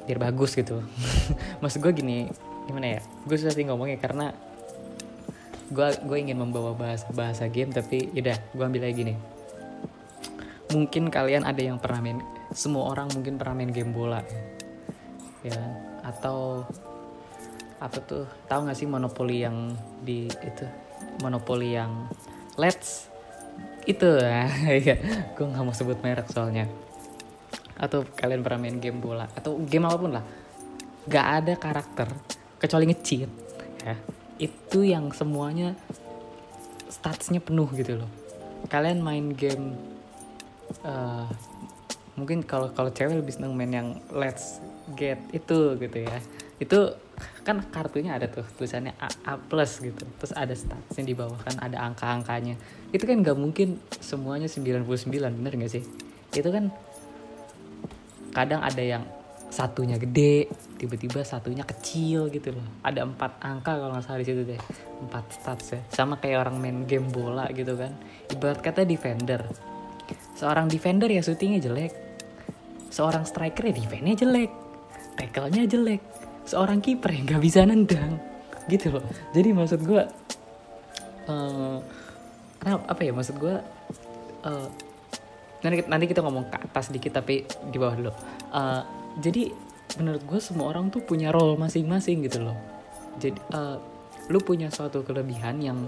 biar 0.05 0.21
bagus 0.21 0.53
gitu. 0.53 0.85
Maksud 1.65 1.81
gue 1.81 1.93
gini 1.97 2.29
gimana 2.69 2.97
ya 2.97 3.01
gue 3.25 3.35
susah 3.37 3.53
sih 3.53 3.65
ngomongnya 3.65 3.97
karena 3.97 4.33
gue 5.69 5.87
gue 6.05 6.17
ingin 6.17 6.37
membawa 6.37 6.77
bahasa 6.77 7.09
bahasa 7.13 7.45
game 7.49 7.73
tapi 7.73 8.13
yaudah 8.13 8.37
gue 8.53 8.63
ambil 8.65 8.85
lagi 8.85 8.95
gini 9.01 9.13
mungkin 10.75 11.07
kalian 11.07 11.47
ada 11.47 11.63
yang 11.63 11.79
pernah 11.79 12.03
main 12.03 12.19
semua 12.51 12.91
orang 12.91 13.07
mungkin 13.15 13.39
pernah 13.39 13.55
main 13.55 13.71
game 13.71 13.95
bola. 13.95 14.19
Ya 15.39 15.55
atau 16.03 16.67
apa 17.79 17.97
tuh 18.03 18.27
tahu 18.51 18.67
nggak 18.67 18.77
sih 18.77 18.87
monopoli 18.87 19.47
yang 19.47 19.71
di 20.03 20.27
itu 20.27 20.65
monopoli 21.23 21.75
yang 21.75 22.11
let's 22.59 23.07
itu 23.87 24.19
ya 24.87 24.95
gue 25.31 25.45
nggak 25.47 25.63
mau 25.63 25.71
sebut 25.71 25.95
merek 26.03 26.27
soalnya. 26.27 26.67
Atau 27.79 28.03
kalian 28.11 28.43
pernah 28.43 28.67
main 28.67 28.77
game 28.83 28.99
bola 28.99 29.31
atau 29.31 29.55
game 29.63 29.87
apa 29.87 29.95
pun 29.95 30.11
lah. 30.11 30.25
Nggak 31.07 31.27
ada 31.39 31.53
karakter 31.55 32.07
kecuali 32.59 32.91
ngecheat 32.91 33.31
ya. 33.87 33.95
Itu 34.35 34.83
yang 34.83 35.15
semuanya 35.15 35.71
statsnya 36.91 37.39
penuh 37.39 37.71
gitu 37.71 38.03
loh. 38.03 38.11
Kalian 38.67 38.99
main 38.99 39.31
game 39.31 39.94
uh, 40.83 41.27
mungkin 42.15 42.43
kalau 42.47 42.71
kalau 42.71 42.89
cewek 42.91 43.19
lebih 43.19 43.35
seneng 43.35 43.53
main 43.53 43.71
yang 43.71 43.89
let's 44.11 44.63
get 44.95 45.19
itu 45.35 45.75
gitu 45.79 45.97
ya. 46.07 46.17
Itu 46.55 46.95
kan 47.43 47.61
kartunya 47.67 48.15
ada 48.15 48.27
tuh 48.31 48.43
tulisannya 48.55 48.95
A, 48.99 49.07
A 49.27 49.33
plus 49.35 49.83
gitu. 49.83 50.03
Terus 50.19 50.33
ada 50.35 50.55
statsnya 50.55 51.03
di 51.03 51.15
bawah 51.15 51.37
kan 51.43 51.55
ada 51.59 51.83
angka-angkanya. 51.83 52.55
Itu 52.91 53.03
kan 53.03 53.19
nggak 53.21 53.37
mungkin 53.37 53.79
semuanya 53.99 54.47
99 54.47 54.87
bener 55.11 55.53
gak 55.59 55.71
sih? 55.71 55.83
Itu 56.31 56.49
kan 56.51 56.71
kadang 58.35 58.63
ada 58.63 58.83
yang 58.83 59.03
satunya 59.47 59.95
gede 59.95 60.51
tiba-tiba 60.75 61.23
satunya 61.23 61.63
kecil 61.63 62.27
gitu 62.31 62.51
loh. 62.55 62.67
Ada 62.83 63.07
empat 63.07 63.39
angka 63.39 63.79
kalau 63.79 63.95
nggak 63.95 64.03
salah 64.03 64.19
di 64.19 64.27
situ 64.27 64.41
deh 64.43 64.59
empat 65.07 65.23
stats 65.31 65.67
ya. 65.75 65.81
Sama 65.91 66.19
kayak 66.19 66.47
orang 66.47 66.59
main 66.59 66.77
game 66.83 67.07
bola 67.11 67.47
gitu 67.51 67.75
kan. 67.75 67.95
Ibarat 68.31 68.59
kata 68.59 68.83
defender 68.83 69.47
seorang 70.35 70.67
defender 70.67 71.07
ya 71.07 71.23
syutingnya 71.23 71.63
jelek. 71.63 71.93
Seorang 72.91 73.23
striker 73.23 73.71
ya 73.71 73.73
defense 73.75 74.19
jelek. 74.21 74.51
Tackle-nya 75.15 75.63
jelek. 75.67 76.01
Seorang 76.45 76.83
kiper 76.83 77.11
yang 77.15 77.25
nggak 77.25 77.43
bisa 77.43 77.63
nendang. 77.65 78.19
Gitu 78.67 78.93
loh. 78.93 79.03
Jadi 79.31 79.49
maksud 79.55 79.79
gue 79.81 80.03
uh, 81.31 81.77
kenapa 82.59 82.83
apa 82.91 83.01
ya 83.01 83.11
maksud 83.15 83.35
gue 83.39 83.55
uh, 84.45 84.67
nanti 85.63 85.81
nanti 85.89 86.05
kita 86.05 86.21
ngomong 86.21 86.51
ke 86.53 86.57
atas 86.61 86.93
dikit 86.93 87.17
tapi 87.17 87.47
di 87.71 87.77
bawah 87.79 87.95
dulu. 87.97 88.11
Uh, 88.53 88.81
jadi 89.23 89.49
menurut 89.97 90.21
gue 90.27 90.39
semua 90.43 90.75
orang 90.75 90.91
tuh 90.91 91.01
punya 91.01 91.31
role 91.31 91.55
masing-masing 91.55 92.25
gitu 92.27 92.43
loh. 92.43 92.57
Jadi 93.17 93.39
uh, 93.55 93.79
lu 94.29 94.41
punya 94.41 94.67
suatu 94.73 95.05
kelebihan 95.05 95.61
yang 95.61 95.79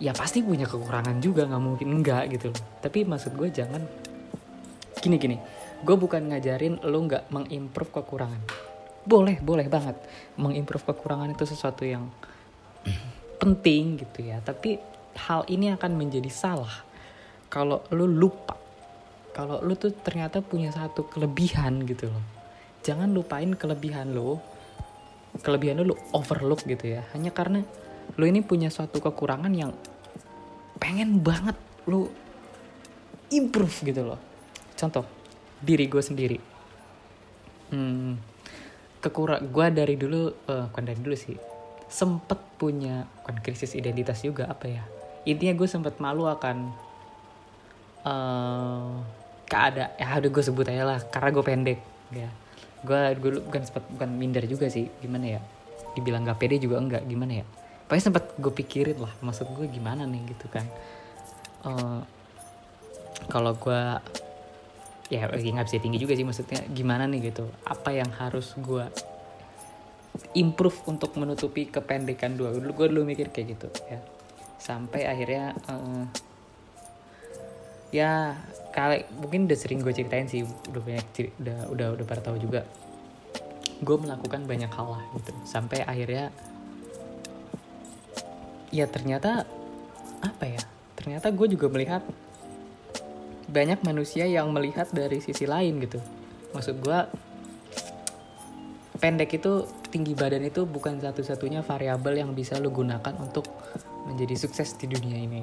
ya 0.00 0.16
pasti 0.16 0.40
punya 0.40 0.64
kekurangan 0.64 1.20
juga 1.20 1.44
nggak 1.44 1.62
mungkin 1.62 1.88
enggak 2.00 2.32
gitu. 2.32 2.48
Loh 2.50 2.64
tapi 2.80 3.04
maksud 3.04 3.36
gue 3.36 3.52
jangan 3.52 3.84
gini 4.96 5.16
gini. 5.20 5.36
Gue 5.84 5.96
bukan 5.96 6.32
ngajarin 6.32 6.80
lo 6.88 6.98
nggak 7.04 7.28
mengimprove 7.28 7.92
kekurangan. 7.92 8.42
Boleh 9.04 9.36
boleh 9.44 9.68
banget. 9.68 10.00
Mengimprove 10.40 10.88
kekurangan 10.88 11.36
itu 11.36 11.44
sesuatu 11.44 11.84
yang 11.84 12.08
penting 13.36 14.00
gitu 14.00 14.24
ya. 14.24 14.40
Tapi 14.40 14.80
hal 15.28 15.44
ini 15.52 15.72
akan 15.76 15.92
menjadi 15.96 16.32
salah 16.32 16.72
kalau 17.52 17.84
lo 17.92 18.08
lupa. 18.08 18.56
Kalau 19.36 19.60
lo 19.60 19.76
tuh 19.76 19.92
ternyata 19.94 20.40
punya 20.40 20.72
satu 20.72 21.06
kelebihan 21.12 21.84
gitu 21.84 22.08
loh. 22.08 22.24
Jangan 22.80 23.12
lupain 23.12 23.52
kelebihan 23.52 24.16
lo 24.16 24.40
kelebihan 25.44 25.84
lo 25.84 25.92
lo 25.92 25.96
overlook 26.16 26.64
gitu 26.64 26.96
ya. 26.96 27.04
Hanya 27.12 27.32
karena 27.32 27.64
lo 28.16 28.24
ini 28.26 28.40
punya 28.42 28.72
suatu 28.72 28.98
kekurangan 28.98 29.52
yang 29.54 29.70
pengen 30.80 31.20
banget 31.20 31.54
lo 31.86 32.08
improve 33.30 33.76
gitu 33.86 34.02
loh. 34.02 34.20
Contoh 34.74 35.04
diri 35.60 35.86
gue 35.86 36.02
sendiri. 36.02 36.38
Hmm, 37.70 38.18
kekurang 38.98 39.52
gue 39.54 39.66
dari 39.70 39.94
dulu 39.94 40.32
uh, 40.50 40.66
bukan 40.72 40.84
dari 40.90 40.98
dulu 40.98 41.14
sih 41.14 41.38
sempet 41.90 42.38
punya 42.58 43.06
bukan 43.22 43.42
krisis 43.42 43.78
identitas 43.78 44.22
juga 44.24 44.50
apa 44.50 44.66
ya. 44.66 44.82
Intinya 45.28 45.54
gue 45.54 45.68
sempet 45.68 46.00
malu 46.02 46.26
akan 46.26 46.56
uh, 48.02 48.90
keada 49.46 49.94
ya 49.98 50.18
udah 50.18 50.30
gue 50.30 50.42
sebut 50.42 50.66
aja 50.66 50.82
lah 50.86 50.98
karena 51.10 51.28
gue 51.30 51.44
pendek 51.44 51.78
ya. 52.10 52.30
Gue 52.82 53.00
gue 53.20 53.30
bukan 53.44 53.62
sempet 53.62 53.84
bukan 53.94 54.10
minder 54.18 54.42
juga 54.50 54.66
sih 54.66 54.88
gimana 54.98 55.38
ya 55.38 55.40
dibilang 55.94 56.22
gak 56.22 56.38
pede 56.38 56.62
juga 56.62 56.78
enggak 56.78 57.02
gimana 57.06 57.42
ya 57.42 57.46
pokoknya 57.90 58.06
sempet 58.06 58.24
gue 58.38 58.52
pikirin 58.54 59.02
lah 59.02 59.10
maksud 59.18 59.50
gue 59.50 59.66
gimana 59.66 60.06
nih 60.06 60.22
gitu 60.30 60.46
kan. 60.46 60.62
Uh, 61.66 62.06
kalau 63.26 63.50
gue 63.58 63.82
ya 65.10 65.26
nggak 65.26 65.66
bisa 65.66 65.82
tinggi 65.82 65.98
juga 65.98 66.14
sih 66.14 66.22
maksudnya 66.22 66.62
gimana 66.70 67.10
nih 67.10 67.34
gitu. 67.34 67.50
Apa 67.66 67.90
yang 67.90 68.06
harus 68.14 68.54
gue 68.54 68.86
improve 70.38 70.78
untuk 70.86 71.18
menutupi 71.18 71.66
kependekan 71.66 72.38
dua? 72.38 72.54
Dulu 72.54 72.70
gue 72.78 72.86
dulu 72.94 73.02
mikir 73.02 73.34
kayak 73.34 73.58
gitu 73.58 73.66
ya. 73.90 73.98
Sampai 74.62 75.10
akhirnya 75.10 75.58
uh, 75.66 76.06
ya 77.90 78.38
kali 78.70 79.02
mungkin 79.18 79.50
udah 79.50 79.58
sering 79.58 79.82
gue 79.82 79.90
ceritain 79.90 80.30
sih 80.30 80.46
udah 80.46 80.78
banyak 80.78 81.06
udah 81.42 81.58
udah 81.74 81.86
udah 81.98 82.04
pada 82.06 82.22
tahu 82.22 82.38
juga. 82.38 82.62
Gue 83.82 83.98
melakukan 83.98 84.46
banyak 84.46 84.70
hal 84.70 84.94
lah 84.94 85.02
gitu. 85.18 85.34
Sampai 85.42 85.82
akhirnya 85.82 86.30
ya 88.70 88.86
ternyata 88.86 89.46
apa 90.22 90.44
ya? 90.46 90.62
Ternyata 90.94 91.30
gue 91.30 91.46
juga 91.54 91.66
melihat 91.70 92.02
banyak 93.50 93.82
manusia 93.82 94.30
yang 94.30 94.54
melihat 94.54 94.86
dari 94.94 95.18
sisi 95.18 95.44
lain 95.44 95.82
gitu. 95.82 95.98
Maksud 96.54 96.78
gue 96.82 96.98
pendek 99.02 99.40
itu 99.42 99.66
tinggi 99.90 100.14
badan 100.14 100.46
itu 100.46 100.62
bukan 100.68 101.02
satu-satunya 101.02 101.66
variabel 101.66 102.22
yang 102.22 102.30
bisa 102.36 102.60
lo 102.62 102.70
gunakan 102.70 103.16
untuk 103.18 103.48
menjadi 104.06 104.38
sukses 104.38 104.78
di 104.78 104.86
dunia 104.86 105.18
ini. 105.18 105.42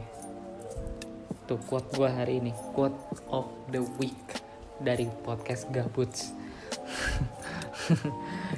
Tuh 1.48 1.60
quote 1.67 1.89
gue 1.96 2.07
hari 2.07 2.39
ini. 2.39 2.51
Quote 2.72 2.96
of 3.31 3.48
the 3.72 3.84
week 4.00 4.39
dari 4.77 5.10
podcast 5.25 5.67
Gabuts 5.74 6.38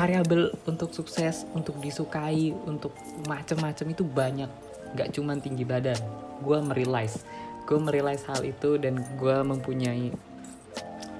variabel 0.00 0.48
untuk 0.64 0.96
sukses 0.96 1.44
untuk 1.52 1.76
disukai 1.76 2.56
untuk 2.64 2.96
macem-macem 3.28 3.92
itu 3.92 4.00
banyak. 4.00 4.48
Nggak 4.96 5.12
cuman 5.12 5.44
tinggi 5.44 5.68
badan. 5.68 6.00
Gue 6.40 6.56
merealize. 6.64 7.20
Gue 7.68 7.76
merealize 7.76 8.24
hal 8.24 8.40
itu 8.48 8.80
dan 8.80 9.04
gue 9.20 9.36
mempunyai 9.44 10.08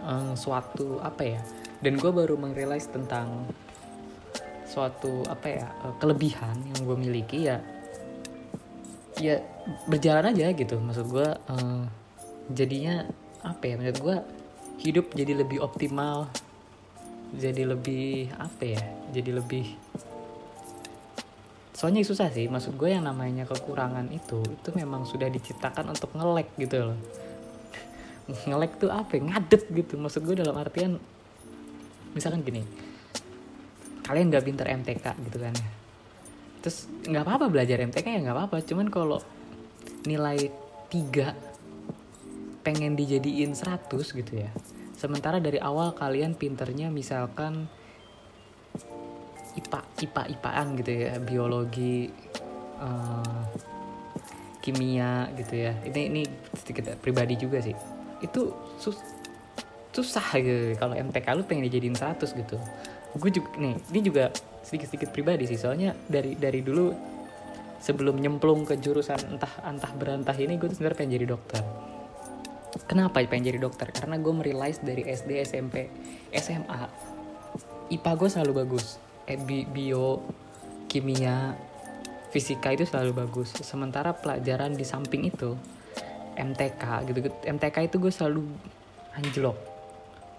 um, 0.09 0.33
suatu 0.33 0.97
apa 1.05 1.37
ya 1.37 1.41
dan 1.85 2.01
gue 2.01 2.09
baru 2.09 2.41
merealize 2.41 2.89
tentang 2.89 3.45
suatu 4.65 5.29
apa 5.29 5.47
ya 5.51 5.67
eh, 5.67 5.95
kelebihan 6.01 6.57
yang 6.73 6.81
gue 6.87 6.97
miliki 6.97 7.39
ya 7.53 7.61
ya 9.21 9.45
berjalan 9.93 10.33
aja 10.33 10.57
gitu. 10.57 10.81
Maksud 10.81 11.07
gue 11.13 11.29
uh, 11.29 11.85
jadinya 12.49 13.05
apa 13.45 13.61
ya 13.69 13.75
menurut 13.77 14.01
gue 14.01 14.17
hidup 14.81 15.13
jadi 15.13 15.37
lebih 15.37 15.61
optimal 15.61 16.33
jadi 17.35 17.63
lebih 17.63 18.35
apa 18.35 18.63
ya 18.67 18.83
jadi 19.15 19.39
lebih 19.39 19.67
soalnya 21.81 22.05
susah 22.05 22.29
sih. 22.29 22.45
Maksud 22.45 22.77
gue 22.77 22.93
yang 22.93 23.09
namanya 23.09 23.49
kekurangan 23.49 24.13
itu 24.13 24.45
itu 24.45 24.69
memang 24.77 25.09
sudah 25.09 25.33
diciptakan 25.33 25.97
untuk 25.97 26.13
ngelek 26.13 26.53
gitu 26.61 26.93
loh. 26.93 26.99
Ngelek 28.53 28.77
tuh 28.77 28.93
apa 28.93 29.17
ya? 29.17 29.33
ngadet 29.33 29.65
gitu. 29.73 29.97
Maksud 29.97 30.21
gue 30.29 30.37
dalam 30.37 30.53
artian 30.61 31.01
misalkan 32.13 32.43
gini 32.43 32.67
kalian 34.05 34.35
nggak 34.35 34.45
pinter 34.45 34.67
MTK 34.67 35.07
gitu 35.31 35.39
kan 35.41 35.55
ya. 35.57 35.69
Terus 36.61 36.85
nggak 37.09 37.25
apa-apa 37.25 37.47
belajar 37.49 37.81
MTK 37.81 38.07
ya 38.13 38.21
nggak 38.29 38.37
apa-apa. 38.37 38.57
Cuman 38.61 38.93
kalau 38.93 39.25
nilai 40.05 40.53
tiga 40.93 41.33
pengen 42.61 42.93
dijadiin 42.93 43.57
100 43.57 43.89
gitu 44.05 44.33
ya 44.37 44.53
sementara 45.01 45.41
dari 45.41 45.57
awal 45.57 45.97
kalian 45.97 46.37
pinternya 46.37 46.93
misalkan 46.93 47.65
IPA 49.57 49.81
IPA 50.05 50.23
IPAan 50.37 50.67
gitu 50.77 50.93
ya 50.93 51.13
biologi 51.17 52.13
uh, 52.77 53.43
kimia 54.61 55.33
gitu 55.41 55.55
ya. 55.57 55.73
Ini 55.89 56.01
ini 56.13 56.23
sedikit 56.53 56.93
pribadi 57.01 57.41
juga 57.41 57.65
sih. 57.65 57.73
Itu 58.21 58.53
sus 58.77 59.01
susah 59.91 60.37
gitu. 60.37 60.77
Kalau 60.77 60.93
MTK 60.93 61.27
lu 61.33 61.43
pengen 61.49 61.65
dijadiin 61.67 61.97
100 61.97 62.21
gitu. 62.37 62.61
Gue 63.17 63.31
juga 63.33 63.49
nih 63.57 63.75
ini 63.97 64.01
juga 64.05 64.29
sedikit-sedikit 64.63 65.11
pribadi 65.11 65.49
sih. 65.49 65.57
Soalnya 65.57 65.97
dari 66.07 66.37
dari 66.37 66.61
dulu 66.61 66.93
sebelum 67.81 68.21
nyemplung 68.21 68.69
ke 68.69 68.77
jurusan 68.77 69.35
entah 69.35 69.51
entah 69.65 69.93
berantah 69.97 70.37
ini 70.37 70.61
gue 70.61 70.69
tuh 70.69 70.77
sebenarnya 70.77 70.99
pengen 71.01 71.17
jadi 71.17 71.27
dokter 71.33 71.65
kenapa 72.87 73.23
pengen 73.25 73.55
jadi 73.55 73.59
dokter? 73.63 73.91
Karena 73.91 74.19
gue 74.19 74.33
merealize 74.35 74.81
dari 74.83 75.07
SD 75.07 75.43
SMP 75.43 75.91
SMA 76.35 76.81
IPA 77.91 78.13
gue 78.15 78.29
selalu 78.31 78.53
bagus. 78.67 79.03
Eh, 79.27 79.39
bi 79.39 79.67
bio 79.67 80.23
kimia 80.87 81.55
fisika 82.31 82.71
itu 82.71 82.87
selalu 82.87 83.27
bagus. 83.27 83.55
Sementara 83.63 84.15
pelajaran 84.15 84.75
di 84.75 84.87
samping 84.87 85.27
itu 85.27 85.59
MTK 86.39 86.83
gitu 87.11 87.19
MTK 87.47 87.77
itu 87.91 87.97
gue 87.99 88.13
selalu 88.15 88.47
anjlok. 89.19 89.59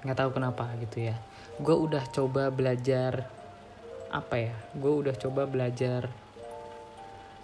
Nggak 0.08 0.18
tahu 0.18 0.30
kenapa 0.32 0.72
gitu 0.80 1.12
ya. 1.12 1.16
Gue 1.60 1.76
udah 1.76 2.04
coba 2.10 2.48
belajar 2.48 3.28
apa 4.12 4.36
ya 4.36 4.56
gue 4.76 4.92
udah 4.92 5.16
coba 5.16 5.48
belajar 5.48 6.12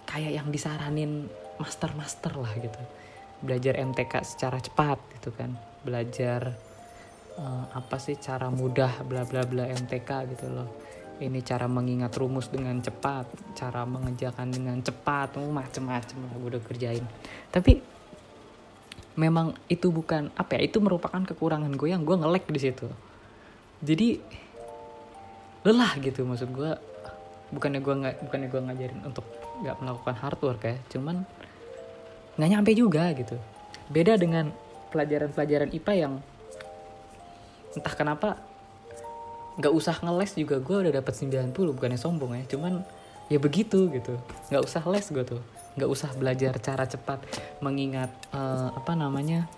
kayak 0.04 0.36
yang 0.36 0.48
disaranin 0.52 1.32
master-master 1.56 2.36
lah 2.36 2.52
gitu 2.60 2.80
belajar 3.42 3.78
MTK 3.78 4.12
secara 4.26 4.58
cepat 4.58 4.98
gitu 5.18 5.30
kan. 5.34 5.54
Belajar 5.82 6.54
uh, 7.38 7.64
apa 7.72 7.96
sih 8.02 8.18
cara 8.18 8.50
mudah 8.50 9.02
bla 9.06 9.22
bla 9.24 9.46
bla 9.46 9.66
MTK 9.70 10.10
gitu 10.36 10.46
loh. 10.50 10.68
Ini 11.18 11.42
cara 11.42 11.66
mengingat 11.66 12.14
rumus 12.14 12.46
dengan 12.46 12.78
cepat 12.78 13.26
cara 13.58 13.82
mengejakan 13.82 14.54
dengan 14.54 14.78
cepat 14.78 15.34
oh, 15.42 15.50
macem-macem 15.50 16.18
lah 16.22 16.34
gue 16.38 16.48
udah 16.54 16.62
kerjain. 16.62 17.04
Tapi 17.50 17.82
memang 19.18 19.50
itu 19.66 19.90
bukan 19.90 20.30
apa 20.38 20.58
ya 20.58 20.70
itu 20.70 20.78
merupakan 20.78 21.18
kekurangan 21.18 21.74
gue 21.74 21.88
yang 21.90 22.06
gue 22.06 22.14
ngelek 22.14 22.46
di 22.46 22.60
situ. 22.62 22.86
Jadi 23.82 24.08
lelah 25.66 25.92
gitu 25.98 26.22
maksud 26.22 26.54
gue 26.54 26.70
bukannya 27.50 27.80
gue 27.80 27.94
nggak 27.94 28.14
bukannya 28.28 28.48
gue 28.48 28.60
ngajarin 28.60 29.00
untuk 29.02 29.26
nggak 29.64 29.76
melakukan 29.82 30.14
hard 30.20 30.40
work 30.44 30.62
ya 30.62 30.76
cuman 30.92 31.26
nggak 32.38 32.48
nyampe 32.54 32.70
juga 32.72 33.10
gitu. 33.12 33.34
Beda 33.90 34.14
dengan 34.14 34.54
pelajaran-pelajaran 34.94 35.74
IPA 35.74 35.94
yang 35.98 36.14
entah 37.74 37.94
kenapa 37.98 38.38
nggak 39.58 39.74
usah 39.74 39.98
ngeles 40.00 40.32
juga. 40.38 40.62
Gue 40.62 40.86
udah 40.86 40.92
dapat 41.02 41.14
90 41.18 41.52
bukannya 41.52 41.98
sombong 41.98 42.38
ya. 42.38 42.44
Cuman 42.46 42.86
ya 43.26 43.42
begitu 43.42 43.90
gitu. 43.90 44.14
Nggak 44.54 44.62
usah 44.64 44.82
les 44.86 45.06
gue 45.10 45.24
tuh. 45.26 45.42
Nggak 45.74 45.90
usah 45.90 46.10
belajar 46.14 46.52
cara 46.62 46.86
cepat 46.86 47.18
mengingat 47.58 48.10
uh, 48.30 48.70
apa 48.70 48.94
namanya 48.94 49.50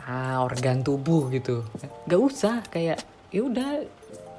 ah 0.00 0.40
organ 0.40 0.80
tubuh 0.80 1.28
gitu. 1.28 1.62
Nggak 2.08 2.20
usah. 2.24 2.56
Kayak 2.72 3.04
ya 3.30 3.44
udah 3.44 3.84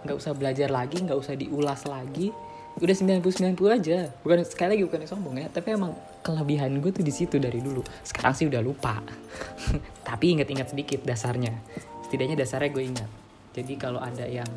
nggak 0.01 0.17
usah 0.17 0.33
belajar 0.33 0.73
lagi 0.73 0.97
nggak 1.05 1.15
usah 1.15 1.37
diulas 1.37 1.85
lagi 1.85 2.33
udah 2.79 2.95
90 2.95 3.19
90 3.19 3.77
aja. 3.77 3.97
Bukan 4.23 4.47
sekali 4.47 4.77
lagi 4.77 4.83
bukan 4.87 5.03
sombong 5.03 5.35
ya. 5.43 5.47
Tapi 5.51 5.75
emang 5.75 5.91
kelebihan 6.23 6.71
gue 6.79 6.91
tuh 6.95 7.03
di 7.03 7.11
situ 7.11 7.35
dari 7.41 7.59
dulu. 7.59 7.83
Sekarang 8.05 8.31
sih 8.31 8.47
udah 8.47 8.61
lupa. 8.63 9.03
Tapi 10.07 10.39
inget-inget 10.39 10.71
sedikit 10.71 11.03
dasarnya. 11.03 11.51
Setidaknya 12.07 12.39
dasarnya 12.39 12.69
gue 12.71 12.83
ingat. 12.85 13.09
Jadi 13.51 13.73
kalau 13.75 13.99
ada 13.99 14.23
yang 14.23 14.47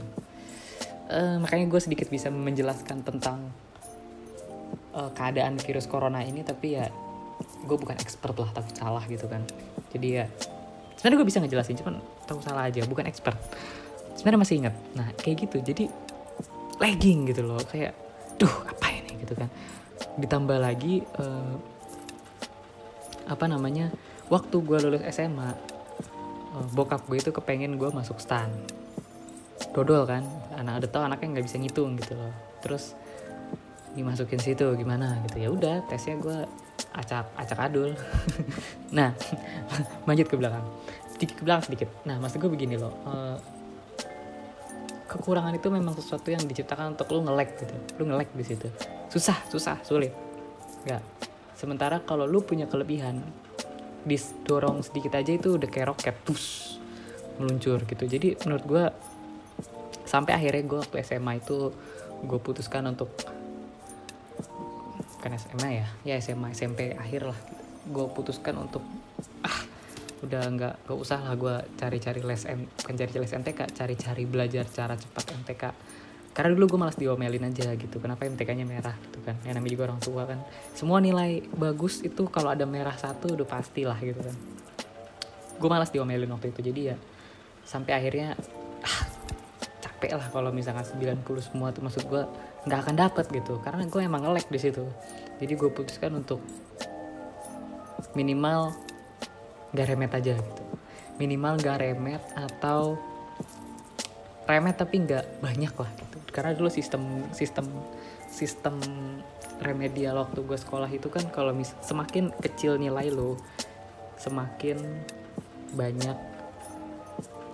uh, 1.11 1.37
makanya 1.42 1.66
gue 1.66 1.81
sedikit 1.83 2.07
bisa 2.07 2.31
menjelaskan 2.31 3.03
tentang 3.03 3.50
uh, 4.94 5.11
keadaan 5.11 5.59
virus 5.59 5.90
corona 5.90 6.22
ini 6.22 6.46
tapi 6.46 6.79
ya 6.79 6.87
gue 7.64 7.77
bukan 7.81 7.96
expert 7.98 8.37
lah 8.38 8.50
takut 8.55 8.74
salah 8.79 9.03
gitu 9.11 9.27
kan. 9.27 9.42
Jadi 9.90 10.09
ya 10.22 10.31
sebenarnya 11.00 11.18
gue 11.18 11.29
bisa 11.29 11.38
ngejelasin 11.42 11.77
cuman 11.83 11.98
tahu 12.31 12.38
salah 12.38 12.70
aja 12.70 12.87
bukan 12.87 13.11
expert. 13.11 13.37
Sebenarnya 14.14 14.40
masih 14.40 14.55
ingat. 14.62 14.74
Nah 14.94 15.11
kayak 15.18 15.50
gitu. 15.50 15.59
Jadi 15.59 15.85
lagging 16.79 17.35
gitu 17.35 17.42
loh. 17.42 17.59
Kayak 17.66 18.04
duh 18.38 18.55
apa 18.66 18.87
ini? 18.90 19.20
Gitu 19.23 19.35
kan. 19.37 19.49
Ditambah 20.18 20.59
lagi 20.59 21.03
uh, 21.18 21.55
apa 23.25 23.44
namanya 23.49 23.88
waktu 24.29 24.57
gue 24.61 24.79
lulus 24.85 25.03
SMA 25.09 25.49
uh, 25.49 25.51
eh, 26.61 26.66
bokap 26.77 27.09
gue 27.09 27.18
itu 27.18 27.31
kepengen 27.33 27.77
gue 27.81 27.90
masuk 27.90 28.20
stan. 28.20 28.51
Dodol 29.75 30.07
kan. 30.07 30.23
Anak 30.55 30.85
ada 30.85 30.87
tau 30.90 31.03
anaknya 31.07 31.38
nggak 31.38 31.47
bisa 31.47 31.57
ngitung 31.59 31.99
gitu 31.99 32.14
loh. 32.14 32.33
Terus 32.62 32.94
dimasukin 33.94 34.42
situ 34.42 34.66
gimana 34.75 35.23
gitu. 35.31 35.37
Ya 35.38 35.49
udah 35.51 35.77
tesnya 35.87 36.18
gue 36.18 36.38
acak 36.94 37.27
acak 37.38 37.59
adul. 37.59 37.94
Nah 38.94 39.11
lanjut 40.07 40.31
ke 40.31 40.38
belakang. 40.38 40.62
Sedikit 41.11 41.35
ke 41.38 41.42
belakang 41.42 41.64
sedikit. 41.66 41.88
Nah 42.07 42.23
maksud 42.23 42.38
gue 42.38 42.51
begini 42.51 42.79
loh. 42.79 42.94
Uh, 43.03 43.35
kekurangan 45.14 45.55
itu 45.55 45.70
memang 45.70 45.94
sesuatu 45.94 46.27
yang 46.35 46.42
diciptakan 46.42 46.98
untuk 46.98 47.07
lu 47.14 47.22
ngelek 47.22 47.62
gitu. 47.62 47.74
Lu 48.03 48.11
ngelek 48.11 48.35
di 48.35 48.44
situ. 48.44 48.66
Susah 49.07 49.38
susah 49.46 49.79
sulit. 49.87 50.11
Nggak. 50.83 51.03
Sementara 51.55 52.03
kalau 52.03 52.27
lu 52.27 52.42
punya 52.42 52.66
kelebihan 52.66 53.22
disdorong 54.03 54.83
sedikit 54.83 55.16
aja 55.16 55.33
itu 55.33 55.57
udah 55.57 55.70
kayak 55.70 55.94
roket 55.94 56.16
tus 56.27 56.77
meluncur 57.38 57.87
gitu. 57.87 58.05
Jadi 58.11 58.35
menurut 58.42 58.64
gue 58.66 58.85
sampai 60.05 60.35
akhirnya 60.35 60.62
gue 60.66 60.79
waktu 60.83 60.96
SMA 61.07 61.40
itu 61.40 61.70
gue 62.27 62.38
putuskan 62.42 62.85
untuk 62.90 63.11
kan 65.22 65.33
SMA 65.40 65.68
ya 65.81 65.87
ya 66.05 66.14
SMA 66.18 66.53
SMP 66.53 66.92
akhir 66.98 67.31
lah. 67.31 67.38
Gue 67.87 68.11
putuskan 68.11 68.59
untuk 68.59 68.83
udah 70.25 70.43
nggak 70.57 70.75
gak 70.89 70.99
usah 70.99 71.21
lah 71.21 71.35
gue 71.37 71.55
cari-cari 71.77 72.21
les 72.25 72.43
M 72.49 72.67
bukan 72.67 72.95
cari 72.97 73.13
les 73.13 73.33
MTK 73.33 73.61
cari-cari 73.77 74.25
belajar 74.25 74.65
cara 74.69 74.95
cepat 74.97 75.25
MTK 75.45 75.63
karena 76.35 76.51
dulu 76.51 76.75
gue 76.75 76.79
malas 76.83 76.99
diomelin 76.99 77.47
aja 77.47 77.79
gitu 77.79 78.03
kenapa 78.03 78.27
MTK-nya 78.27 78.67
merah 78.67 78.99
gitu 79.07 79.23
kan? 79.23 79.39
Ya 79.47 79.55
namanya 79.55 79.71
juga 79.79 79.85
orang 79.87 80.03
tua 80.03 80.27
kan. 80.27 80.43
Semua 80.75 80.99
nilai 80.99 81.47
bagus 81.55 82.03
itu 82.03 82.27
kalau 82.27 82.51
ada 82.51 82.67
merah 82.67 82.99
satu 82.99 83.39
udah 83.39 83.47
pasti 83.47 83.87
lah 83.87 83.95
gitu 84.03 84.19
kan. 84.19 84.35
Gue 85.63 85.69
malas 85.71 85.95
diomelin 85.95 86.27
waktu 86.35 86.51
itu 86.51 86.75
jadi 86.75 86.81
ya 86.95 86.97
sampai 87.63 87.95
akhirnya 87.95 88.35
ah, 88.83 89.01
capek 89.79 90.19
lah 90.19 90.27
kalau 90.35 90.51
misalkan 90.51 90.83
90 90.83 91.23
semua 91.39 91.71
tuh 91.71 91.87
maksud 91.87 92.03
gue 92.03 92.27
nggak 92.67 92.81
akan 92.83 92.95
dapet 92.99 93.31
gitu. 93.31 93.63
Karena 93.63 93.87
gue 93.87 94.01
emang 94.03 94.27
ngelek 94.27 94.51
di 94.51 94.59
situ. 94.59 94.83
Jadi 95.39 95.55
gue 95.55 95.71
putuskan 95.71 96.19
untuk 96.19 96.43
minimal 98.19 98.75
gak 99.75 99.91
remet 99.91 100.13
aja 100.15 100.39
gitu. 100.39 100.63
Minimal 101.19 101.61
gak 101.61 101.83
remet 101.83 102.23
atau 102.39 102.97
remet 104.45 104.77
tapi 104.77 105.05
nggak 105.05 105.41
banyak 105.41 105.73
lah 105.73 105.91
gitu. 105.97 106.17
Karena 106.31 106.53
dulu 106.53 106.69
sistem 106.69 107.25
sistem 107.33 107.67
sistem 108.29 108.77
remedial 109.63 110.21
waktu 110.21 110.43
gue 110.45 110.59
sekolah 110.59 110.91
itu 110.91 111.09
kan 111.09 111.25
kalau 111.31 111.55
mis 111.55 111.73
semakin 111.81 112.35
kecil 112.43 112.77
nilai 112.77 113.09
lo 113.09 113.39
semakin 114.19 114.77
banyak 115.75 116.17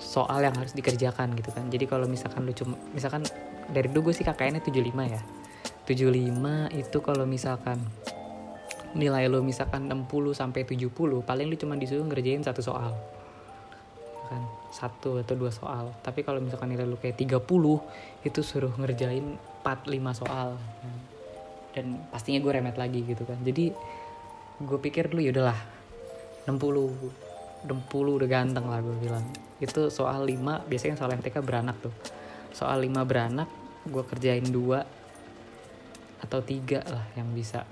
soal 0.01 0.41
yang 0.43 0.57
harus 0.57 0.73
dikerjakan 0.73 1.37
gitu 1.37 1.53
kan. 1.53 1.69
Jadi 1.69 1.85
kalau 1.87 2.09
misalkan 2.09 2.49
lu 2.49 2.53
cuma 2.57 2.75
misalkan 2.97 3.23
dari 3.71 3.87
dulu 3.93 4.11
gue 4.11 4.15
sih 4.17 4.27
KKN 4.27 4.59
75 4.65 4.81
ya. 5.07 5.23
75 5.87 6.75
itu 6.75 6.99
kalau 7.03 7.25
misalkan 7.27 7.79
nilai 8.95 9.31
lo 9.31 9.43
misalkan 9.45 9.87
60 9.87 10.11
sampai 10.35 10.67
70 10.67 10.91
paling 11.23 11.47
lu 11.47 11.55
cuma 11.55 11.79
disuruh 11.79 12.03
ngerjain 12.07 12.43
satu 12.43 12.63
soal. 12.63 12.95
Kan? 14.31 14.43
Satu 14.71 15.19
atau 15.23 15.35
dua 15.35 15.51
soal. 15.51 15.95
Tapi 16.03 16.23
kalau 16.27 16.43
misalkan 16.43 16.71
nilai 16.71 16.87
lu 16.87 16.99
kayak 16.99 17.19
30 17.19 17.43
itu 18.27 18.41
suruh 18.43 18.75
ngerjain 18.75 19.39
4 19.63 19.91
5 19.91 20.21
soal. 20.21 20.59
Dan 21.71 22.03
pastinya 22.11 22.43
gue 22.43 22.51
remet 22.51 22.75
lagi 22.75 23.07
gitu 23.07 23.23
kan. 23.23 23.39
Jadi 23.43 23.71
gue 24.61 24.79
pikir 24.83 25.11
dulu 25.11 25.23
yaudahlah 25.23 25.59
60 26.47 27.71
60 27.71 28.19
udah 28.19 28.29
ganteng 28.29 28.67
lah 28.67 28.83
gue 28.83 28.97
bilang. 28.99 29.23
Itu 29.63 29.91
soal 29.91 30.27
5 30.27 30.67
biasanya 30.67 30.99
soal 30.99 31.15
MTK 31.15 31.43
beranak 31.43 31.79
tuh. 31.79 31.95
Soal 32.51 32.83
5 32.83 33.07
beranak 33.07 33.47
gue 33.87 34.03
kerjain 34.05 34.45
dua 34.51 34.85
atau 36.21 36.45
tiga 36.45 36.85
lah 36.85 37.09
yang 37.17 37.33
bisa 37.33 37.65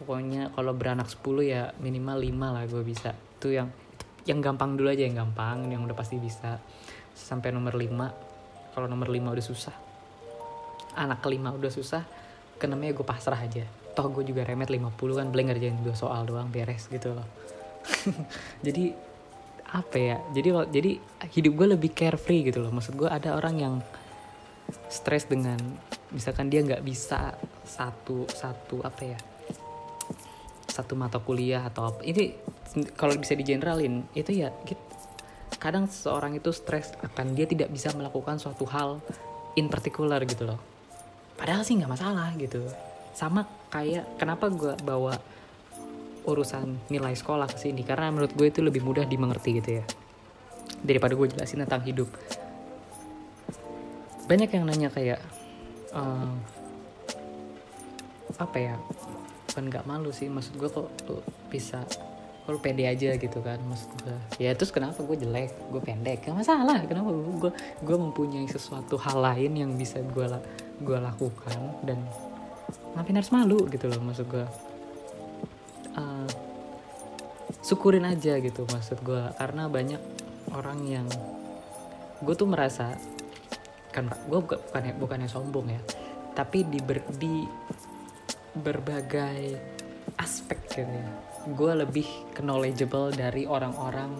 pokoknya 0.00 0.50
kalau 0.54 0.72
beranak 0.74 1.06
10 1.06 1.22
ya 1.44 1.70
minimal 1.78 2.18
5 2.18 2.54
lah 2.54 2.64
gue 2.66 2.82
bisa. 2.82 3.14
Itu 3.14 3.54
yang 3.54 3.70
yang 4.24 4.40
gampang 4.40 4.74
dulu 4.74 4.88
aja 4.88 5.04
yang 5.04 5.16
gampang 5.20 5.70
yang 5.70 5.82
udah 5.84 5.96
pasti 5.96 6.16
bisa. 6.16 6.58
Sampai 7.14 7.54
nomor 7.54 7.76
5 7.76 8.74
kalau 8.74 8.86
nomor 8.90 9.08
5 9.08 9.34
udah 9.34 9.44
susah 9.44 9.76
anak 10.94 11.26
kelima 11.26 11.50
udah 11.50 11.70
susah 11.70 12.06
kenamanya 12.58 12.94
gue 12.94 13.06
pasrah 13.06 13.38
aja. 13.38 13.66
Toh 13.94 14.10
gue 14.10 14.26
juga 14.26 14.46
remet 14.46 14.70
50 14.70 14.94
kan 14.94 15.26
beli 15.30 15.42
ngerjain 15.50 15.78
dua 15.82 15.94
soal 15.94 16.26
doang 16.26 16.50
beres 16.50 16.86
gitu 16.86 17.14
loh. 17.14 17.26
Jadi 18.66 18.94
apa 19.74 19.96
ya? 19.98 20.16
Jadi 20.30 20.48
jadi 20.70 20.90
hidup 21.34 21.52
gue 21.58 21.66
lebih 21.74 21.90
carefree 21.90 22.46
gitu 22.46 22.62
loh. 22.62 22.70
Maksud 22.70 22.94
gue 22.94 23.10
ada 23.10 23.34
orang 23.34 23.54
yang 23.58 23.74
stres 24.86 25.26
dengan 25.26 25.58
misalkan 26.14 26.46
dia 26.46 26.62
nggak 26.62 26.86
bisa 26.86 27.34
satu 27.66 28.24
satu 28.30 28.80
apa 28.86 29.02
ya 29.02 29.18
satu 30.74 30.98
mata 30.98 31.22
kuliah 31.22 31.62
atau 31.62 31.94
apa. 31.94 32.02
Ini 32.02 32.34
kalau 32.98 33.14
bisa 33.14 33.38
digeneralin 33.38 34.02
itu 34.18 34.34
ya 34.34 34.50
gitu. 34.66 34.82
kadang 35.62 35.86
seseorang 35.86 36.34
itu 36.36 36.50
stres 36.50 36.92
akan 36.98 37.32
dia 37.38 37.46
tidak 37.46 37.70
bisa 37.70 37.94
melakukan 37.94 38.36
suatu 38.42 38.66
hal 38.68 38.98
in 39.54 39.70
particular 39.70 40.18
gitu 40.26 40.50
loh. 40.50 40.58
Padahal 41.38 41.62
sih 41.62 41.78
nggak 41.78 41.88
masalah 41.94 42.34
gitu. 42.34 42.66
Sama 43.14 43.46
kayak 43.70 44.18
kenapa 44.18 44.50
gue 44.50 44.74
bawa 44.82 45.14
urusan 46.26 46.90
nilai 46.90 47.14
sekolah 47.14 47.46
ke 47.46 47.56
sini? 47.56 47.86
Karena 47.86 48.10
menurut 48.10 48.34
gue 48.34 48.50
itu 48.50 48.60
lebih 48.60 48.82
mudah 48.82 49.06
dimengerti 49.06 49.62
gitu 49.62 49.70
ya. 49.78 49.84
Daripada 50.82 51.14
gue 51.14 51.32
jelasin 51.32 51.62
tentang 51.62 51.86
hidup. 51.86 52.10
Banyak 54.26 54.50
yang 54.50 54.64
nanya 54.66 54.90
kayak 54.90 55.22
uh, 55.94 56.34
apa 58.34 58.56
ya 58.58 58.74
bukan 59.54 59.70
nggak 59.70 59.86
malu 59.86 60.10
sih. 60.10 60.26
Maksud 60.26 60.58
gue 60.58 60.66
kok 60.66 60.90
lu 61.06 61.22
bisa 61.46 61.86
kok 62.44 62.50
lu 62.50 62.58
pede 62.58 62.84
aja 62.84 63.16
gitu 63.16 63.40
kan 63.40 63.56
maksud 63.64 63.88
gue 64.04 64.18
ya 64.36 64.52
terus 64.52 64.74
kenapa 64.74 64.98
gue 65.06 65.14
jelek? 65.14 65.54
Gue 65.70 65.78
pendek. 65.78 66.26
Gak 66.26 66.34
masalah. 66.34 66.82
Kenapa 66.90 67.14
gue 67.14 67.52
gue 67.86 67.96
mempunyai 67.96 68.50
sesuatu 68.50 68.98
hal 68.98 69.22
lain 69.22 69.52
yang 69.54 69.70
bisa 69.78 70.02
gue 70.02 70.26
gue 70.82 70.98
lakukan 70.98 71.60
dan 71.86 72.02
ngapain 72.94 73.18
harus 73.18 73.34
malu 73.34 73.66
gitu 73.70 73.90
loh 73.90 73.98
maksud 74.02 74.26
gue 74.30 74.46
uh, 75.98 76.30
syukurin 77.62 78.06
aja 78.06 78.38
gitu 78.38 78.62
maksud 78.70 79.02
gue 79.02 79.22
karena 79.38 79.66
banyak 79.66 80.02
orang 80.54 80.80
yang 80.86 81.06
gue 82.22 82.34
tuh 82.38 82.46
merasa 82.46 82.94
kan 83.90 84.10
gue 84.30 84.40
bukannya 84.42 84.94
bukannya 84.98 85.28
sombong 85.30 85.74
ya 85.74 85.80
tapi 86.34 86.66
di 86.66 86.82
ber, 86.82 87.02
di 87.14 87.46
berbagai 88.54 89.58
aspek 90.18 90.58
gitu 90.70 91.24
gue 91.44 91.72
lebih 91.76 92.08
knowledgeable 92.40 93.12
dari 93.12 93.44
orang-orang 93.44 94.16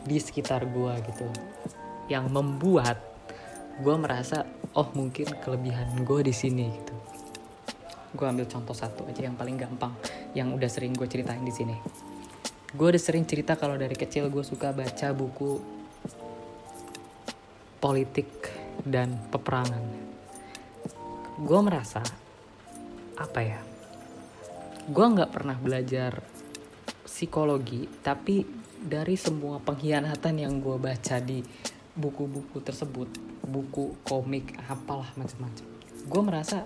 di 0.00 0.16
sekitar 0.16 0.64
gue 0.64 0.94
gitu. 1.12 1.28
Yang 2.08 2.32
membuat 2.32 2.96
gue 3.80 3.96
merasa 4.00 4.48
oh 4.72 4.88
mungkin 4.96 5.28
kelebihan 5.44 6.00
gue 6.00 6.20
di 6.24 6.32
sini 6.32 6.64
gitu. 6.72 6.96
Gue 8.16 8.26
ambil 8.26 8.48
contoh 8.48 8.72
satu 8.72 9.04
aja 9.04 9.28
yang 9.28 9.36
paling 9.36 9.60
gampang 9.60 9.92
yang 10.32 10.56
udah 10.56 10.66
sering 10.72 10.96
gue 10.96 11.04
ceritain 11.04 11.44
di 11.44 11.52
sini. 11.52 11.76
Gue 12.72 12.96
udah 12.96 13.02
sering 13.02 13.28
cerita 13.28 13.60
kalau 13.60 13.76
dari 13.76 13.94
kecil 13.94 14.32
gue 14.32 14.40
suka 14.40 14.72
baca 14.72 15.12
buku 15.12 15.60
politik 17.84 18.48
dan 18.80 19.12
peperangan. 19.28 19.84
Gue 21.40 21.60
merasa 21.60 22.00
apa 23.20 23.40
ya 23.44 23.60
gue 24.88 25.06
nggak 25.12 25.30
pernah 25.30 25.54
belajar 25.60 26.24
psikologi 27.04 27.84
tapi 28.00 28.48
dari 28.80 29.14
semua 29.20 29.60
pengkhianatan 29.60 30.40
yang 30.40 30.56
gue 30.64 30.80
baca 30.80 31.20
di 31.20 31.44
buku-buku 31.92 32.64
tersebut 32.64 33.12
buku 33.44 34.00
komik 34.08 34.56
apalah 34.64 35.12
macam-macam 35.20 35.66
gue 36.08 36.22
merasa 36.24 36.64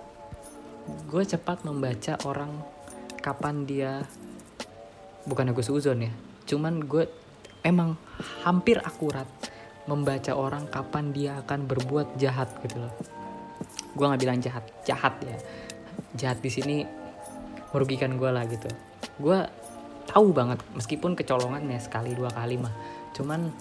gue 1.11 1.23
cepat 1.27 1.67
membaca 1.67 2.15
orang 2.23 2.55
kapan 3.19 3.67
dia 3.67 4.07
bukan 5.27 5.51
gue 5.51 5.65
suzon 5.65 6.07
ya 6.07 6.13
cuman 6.47 6.87
gue 6.87 7.03
emang 7.67 7.99
hampir 8.47 8.79
akurat 8.79 9.27
membaca 9.85 10.33
orang 10.33 10.65
kapan 10.69 11.13
dia 11.13 11.41
akan 11.45 11.69
berbuat 11.69 12.17
jahat 12.17 12.49
gitu 12.65 12.81
loh. 12.81 12.93
Gue 13.93 14.05
nggak 14.05 14.21
bilang 14.21 14.39
jahat 14.41 14.65
jahat 14.83 15.13
ya 15.23 15.37
jahat 16.15 16.39
di 16.39 16.51
sini 16.51 16.77
merugikan 17.75 18.15
gue 18.15 18.29
lah 18.31 18.47
gitu. 18.47 18.71
Gue 19.19 19.39
tahu 20.07 20.31
banget 20.31 20.61
meskipun 20.77 21.17
kecolongan 21.17 21.65
ya 21.67 21.79
sekali 21.81 22.15
dua 22.15 22.31
kali 22.31 22.55
mah. 22.55 22.71
Cuman 23.11 23.51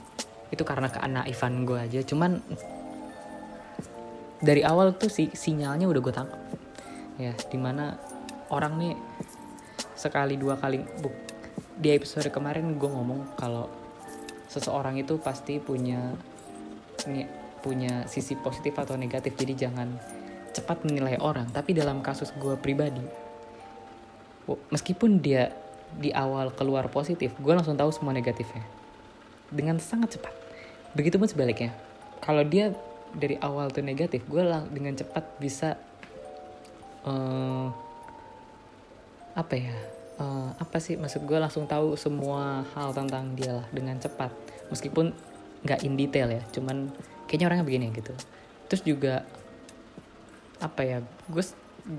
itu 0.55 0.62
karena 0.62 0.87
keanaifan 0.87 1.66
gue 1.66 1.79
aja. 1.79 2.01
Cuman 2.07 2.38
dari 4.44 4.62
awal 4.62 4.94
tuh 4.94 5.11
si 5.11 5.33
sinyalnya 5.35 5.90
udah 5.90 6.01
gue 6.05 6.14
tangkap. 6.14 6.42
Ya 7.18 7.35
di 7.35 7.59
mana 7.59 7.99
orang 8.51 8.79
nih 8.79 8.94
sekali 9.94 10.37
dua 10.37 10.61
kali 10.61 10.83
bu, 11.01 11.11
di 11.79 11.90
episode 11.94 12.29
kemarin 12.29 12.77
gue 12.77 12.90
ngomong 12.90 13.38
kalau 13.40 13.66
seseorang 14.51 15.01
itu 15.01 15.18
pasti 15.18 15.59
punya 15.59 16.14
punya 17.64 18.05
sisi 18.07 18.37
positif 18.38 18.77
atau 18.77 18.94
negatif. 18.94 19.35
Jadi 19.35 19.55
jangan 19.57 19.88
cepat 20.55 20.87
menilai 20.87 21.19
orang 21.19 21.51
tapi 21.51 21.75
dalam 21.75 22.01
kasus 22.01 22.31
gue 22.38 22.55
pribadi 22.57 23.03
meskipun 24.71 25.19
dia 25.25 25.51
di 25.95 26.11
awal 26.11 26.51
keluar 26.53 26.90
positif 26.90 27.33
gue 27.38 27.53
langsung 27.55 27.79
tahu 27.79 27.90
semua 27.95 28.11
negatifnya. 28.11 28.62
Dengan 29.49 29.79
sangat 29.79 30.19
cepat. 30.19 30.35
Begitupun 30.99 31.31
sebaliknya. 31.31 31.71
Kalau 32.19 32.43
dia 32.43 32.75
dari 33.14 33.38
awal 33.38 33.71
tuh 33.71 33.85
negatif 33.85 34.27
gue 34.27 34.43
dengan 34.75 34.99
cepat 34.99 35.23
bisa 35.38 35.79
uh, 37.07 37.71
apa 39.35 39.55
ya 39.55 39.75
uh, 40.19 40.51
apa 40.59 40.83
sih 40.83 40.99
maksud 40.99 41.23
gue 41.23 41.38
langsung 41.38 41.71
tahu 41.71 41.95
semua 41.95 42.67
hal 42.75 42.90
tentang 42.90 43.38
dia 43.38 43.62
lah 43.62 43.67
dengan 43.71 43.99
cepat. 44.03 44.35
Meskipun 44.75 45.14
nggak 45.64 45.81
in 45.87 45.95
detail 45.97 46.29
ya 46.29 46.43
cuman 46.51 46.90
kayaknya 47.31 47.47
orangnya 47.55 47.67
begini 47.67 47.87
gitu. 47.95 48.12
Terus 48.67 48.83
juga 48.83 49.23
apa 50.64 50.81
ya 50.81 50.98
gue 51.29 51.44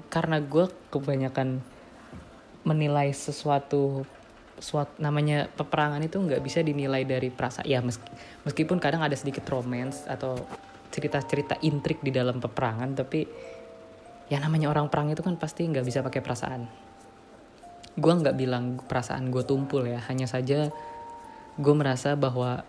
karena 0.10 0.42
gue 0.42 0.66
kebanyakan 0.90 1.62
menilai 2.66 3.14
sesuatu 3.14 4.02
suatu 4.58 4.98
namanya 5.04 5.52
peperangan 5.52 6.02
itu 6.02 6.18
nggak 6.18 6.42
bisa 6.42 6.64
dinilai 6.64 7.04
dari 7.04 7.28
perasaan 7.30 7.68
ya 7.68 7.84
meski, 7.84 8.08
meskipun 8.48 8.80
kadang 8.80 9.04
ada 9.04 9.14
sedikit 9.14 9.46
romance 9.52 10.08
atau 10.08 10.40
cerita-cerita 10.90 11.60
intrik 11.62 12.00
di 12.00 12.10
dalam 12.10 12.40
peperangan 12.40 12.96
tapi 12.96 13.28
ya 14.32 14.40
namanya 14.42 14.72
orang 14.72 14.88
perang 14.88 15.12
itu 15.12 15.22
kan 15.22 15.36
pasti 15.36 15.68
nggak 15.68 15.86
bisa 15.86 16.00
pakai 16.02 16.24
perasaan. 16.24 16.62
Gue 17.96 18.14
nggak 18.16 18.36
bilang 18.36 18.80
perasaan 18.80 19.30
gue 19.30 19.44
tumpul 19.44 19.86
ya 19.86 20.00
hanya 20.08 20.26
saja 20.26 20.72
gue 21.56 21.74
merasa 21.76 22.16
bahwa 22.16 22.64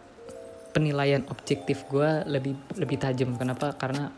penilaian 0.74 1.24
objektif 1.32 1.86
gue 1.88 2.26
lebih 2.26 2.58
lebih 2.76 2.98
tajam. 2.98 3.38
Kenapa? 3.38 3.72
Karena 3.78 4.10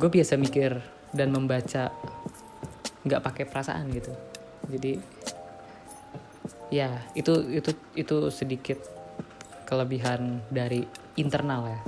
gue 0.00 0.08
biasa 0.08 0.40
mikir 0.40 0.80
dan 1.12 1.28
membaca 1.28 1.92
nggak 3.04 3.20
pakai 3.20 3.44
perasaan 3.44 3.92
gitu. 3.92 4.08
Jadi 4.72 4.96
ya 6.72 7.04
itu 7.12 7.36
itu 7.52 7.70
itu 7.92 8.16
sedikit 8.32 8.80
kelebihan 9.68 10.40
dari 10.48 10.88
internal 11.20 11.68
ya. 11.68 11.80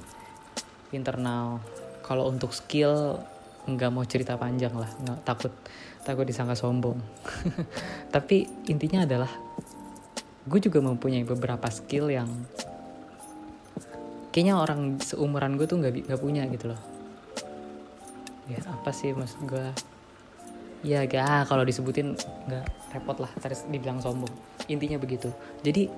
Internal 0.93 1.65
kalau 2.05 2.29
untuk 2.29 2.53
skill 2.53 3.17
nggak 3.65 3.89
mau 3.89 4.05
cerita 4.05 4.37
panjang 4.37 4.77
lah. 4.77 4.93
Nggak 5.01 5.19
takut 5.25 5.53
takut 6.05 6.29
disangka 6.29 6.53
sombong. 6.53 7.01
Tapi 8.15 8.69
intinya 8.69 9.09
adalah 9.09 9.33
gue 10.45 10.61
juga 10.61 10.85
mempunyai 10.85 11.25
beberapa 11.25 11.73
skill 11.73 12.13
yang 12.13 12.29
kayaknya 14.37 14.61
orang 14.61 15.01
seumuran 15.01 15.57
gue 15.57 15.65
tuh 15.65 15.81
nggak 15.81 16.13
nggak 16.13 16.21
punya 16.21 16.45
gitu 16.51 16.75
loh 16.75 16.92
ya 18.53 18.61
apa 18.69 18.91
sih 18.93 19.17
maksud 19.17 19.49
gue 19.49 19.67
ya 20.83 21.07
gak 21.07 21.23
ah, 21.23 21.43
kalau 21.47 21.63
disebutin 21.63 22.19
nggak 22.19 22.67
repot 22.93 23.17
lah 23.23 23.31
tadi 23.39 23.57
dibilang 23.71 24.03
sombong. 24.03 24.31
Intinya 24.69 24.99
begitu. 24.99 25.31
Jadi 25.63 25.89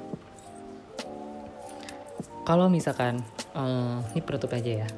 kalau 2.45 2.69
misalkan 2.69 3.25
uh, 3.57 4.05
ini 4.12 4.21
penutup 4.21 4.53
aja 4.53 4.85
ya. 4.85 4.88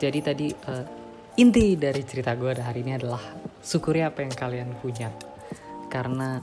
Jadi 0.00 0.18
tadi 0.24 0.46
uh, 0.48 0.84
inti 1.36 1.76
dari 1.76 2.02
cerita 2.04 2.32
gue 2.32 2.56
hari 2.56 2.80
ini 2.80 2.96
adalah 2.96 3.20
syukuri 3.60 4.00
apa 4.00 4.24
yang 4.24 4.32
kalian 4.32 4.70
punya. 4.80 5.12
Karena 5.92 6.40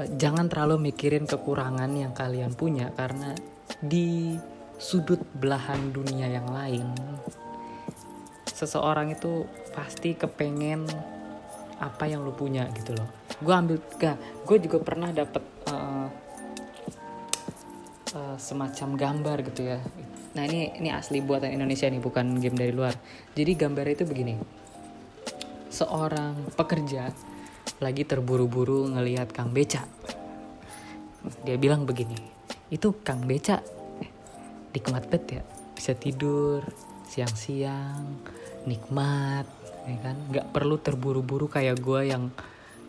uh, 0.00 0.08
jangan 0.16 0.48
terlalu 0.48 0.90
mikirin 0.92 1.28
kekurangan 1.28 1.92
yang 1.92 2.16
kalian 2.16 2.56
punya 2.56 2.88
karena 2.96 3.36
di 3.78 4.36
sudut 4.80 5.20
belahan 5.36 5.94
dunia 5.94 6.26
yang 6.26 6.48
lain 6.50 6.90
seseorang 8.62 9.10
itu 9.10 9.42
pasti 9.74 10.14
kepengen 10.14 10.86
apa 11.82 12.06
yang 12.06 12.22
lu 12.22 12.30
punya 12.30 12.70
gitu 12.78 12.94
loh 12.94 13.10
gue 13.42 13.50
ambil 13.50 13.82
gak 13.98 14.14
gue 14.46 14.56
juga 14.62 14.78
pernah 14.78 15.10
dapet 15.10 15.42
uh, 15.66 16.06
uh, 18.14 18.36
semacam 18.38 18.88
gambar 18.94 19.36
gitu 19.50 19.66
ya 19.66 19.82
Nah 20.32 20.48
ini 20.48 20.72
ini 20.80 20.88
asli 20.88 21.20
buatan 21.20 21.52
Indonesia 21.52 21.84
nih 21.88 22.00
bukan 22.00 22.40
game 22.40 22.56
dari 22.56 22.72
luar. 22.72 22.96
Jadi 23.36 23.52
gambar 23.52 23.86
itu 23.92 24.04
begini. 24.08 24.34
Seorang 25.68 26.56
pekerja 26.56 27.12
lagi 27.84 28.04
terburu-buru 28.08 28.88
ngelihat 28.92 29.32
Kang 29.32 29.52
Beca. 29.52 29.84
Dia 31.46 31.56
bilang 31.60 31.86
begini, 31.86 32.18
itu 32.72 32.96
Kang 33.06 33.28
Beca 33.28 33.62
nikmat 34.72 35.04
bet 35.06 35.24
ya, 35.28 35.42
bisa 35.76 35.92
tidur 35.92 36.64
siang-siang, 37.06 38.24
nikmat, 38.68 39.46
ya 39.88 39.98
kan? 40.02 40.16
Gak 40.30 40.50
perlu 40.54 40.78
terburu-buru 40.78 41.50
kayak 41.50 41.78
gue 41.80 42.12
yang 42.12 42.30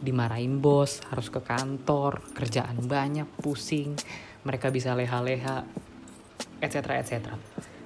dimarahin 0.04 0.60
bos, 0.60 1.00
harus 1.10 1.32
ke 1.32 1.40
kantor, 1.40 2.20
kerjaan 2.36 2.84
banyak, 2.84 3.28
pusing. 3.40 3.96
Mereka 4.44 4.70
bisa 4.70 4.92
leha-leha, 4.94 5.64
etc 6.60 6.76
etc. 7.00 7.36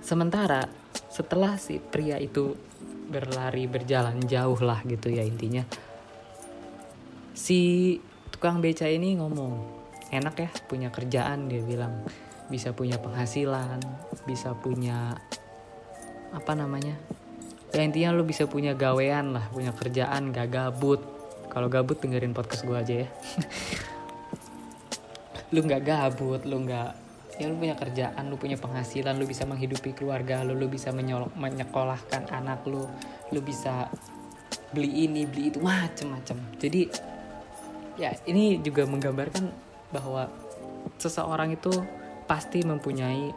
Sementara 0.01 0.65
setelah 1.11 1.57
si 1.57 1.81
pria 1.81 2.17
itu 2.17 2.53
berlari 3.07 3.65
berjalan 3.65 4.19
jauh 4.27 4.59
lah 4.59 4.83
gitu 4.83 5.07
ya 5.07 5.23
intinya 5.23 5.63
si 7.37 7.95
tukang 8.29 8.59
beca 8.59 8.89
ini 8.89 9.15
ngomong 9.15 9.53
enak 10.11 10.35
ya 10.35 10.49
punya 10.67 10.91
kerjaan 10.91 11.47
dia 11.47 11.63
bilang 11.63 12.03
bisa 12.51 12.75
punya 12.75 12.99
penghasilan 12.99 13.79
bisa 14.27 14.51
punya 14.57 15.15
apa 16.35 16.53
namanya 16.57 16.99
ya 17.77 17.85
intinya 17.85 18.09
lu 18.09 18.25
bisa 18.25 18.49
punya 18.49 18.73
gawean 18.73 19.37
lah 19.37 19.45
punya 19.53 19.69
kerjaan 19.69 20.33
gak 20.33 20.49
gabut. 20.49 20.97
Kalau 21.53 21.69
gabut 21.69 22.01
dengerin 22.01 22.33
podcast 22.33 22.65
gue 22.65 22.73
aja 22.73 23.05
ya. 23.05 23.07
Lu 25.53 25.63
nggak 25.63 25.83
gabut 25.87 26.43
lu 26.43 26.67
nggak 26.67 26.91
ya 27.39 27.47
lu 27.47 27.55
punya 27.55 27.77
kerjaan 27.77 28.27
lu 28.27 28.35
punya 28.35 28.59
penghasilan 28.59 29.15
lu 29.15 29.23
bisa 29.23 29.47
menghidupi 29.47 29.95
keluarga 29.95 30.43
lu 30.43 30.59
lu 30.59 30.67
bisa 30.67 30.91
menyolok, 30.91 31.31
menyekolahkan 31.39 32.27
anak 32.33 32.67
lu 32.67 32.83
lu 33.31 33.39
bisa 33.39 33.87
beli 34.75 35.07
ini 35.07 35.23
beli 35.23 35.55
itu 35.55 35.63
macem-macem. 35.63 36.35
Jadi 36.59 36.91
ya 37.95 38.11
ini 38.27 38.59
juga 38.59 38.83
menggambarkan 38.83 39.47
bahwa 39.95 40.27
seseorang 40.99 41.55
itu 41.55 41.71
pasti 42.27 42.67
mempunyai 42.67 43.31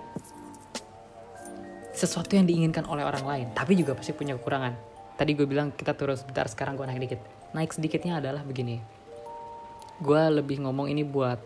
sesuatu 2.01 2.33
yang 2.33 2.49
diinginkan 2.49 2.89
oleh 2.89 3.05
orang 3.05 3.25
lain 3.29 3.47
tapi 3.53 3.77
juga 3.77 3.93
pasti 3.93 4.17
punya 4.17 4.41
kekurangan. 4.41 4.73
Tadi 5.21 5.37
gue 5.37 5.45
bilang 5.45 5.69
kita 5.77 5.93
turun 5.93 6.17
sebentar 6.17 6.49
sekarang 6.49 6.81
gue 6.81 6.89
naik 6.89 7.01
dikit. 7.05 7.21
Naik 7.53 7.77
sedikitnya 7.77 8.25
adalah 8.25 8.41
begini. 8.41 8.81
Gue 10.01 10.23
lebih 10.33 10.65
ngomong 10.65 10.89
ini 10.89 11.05
buat 11.05 11.37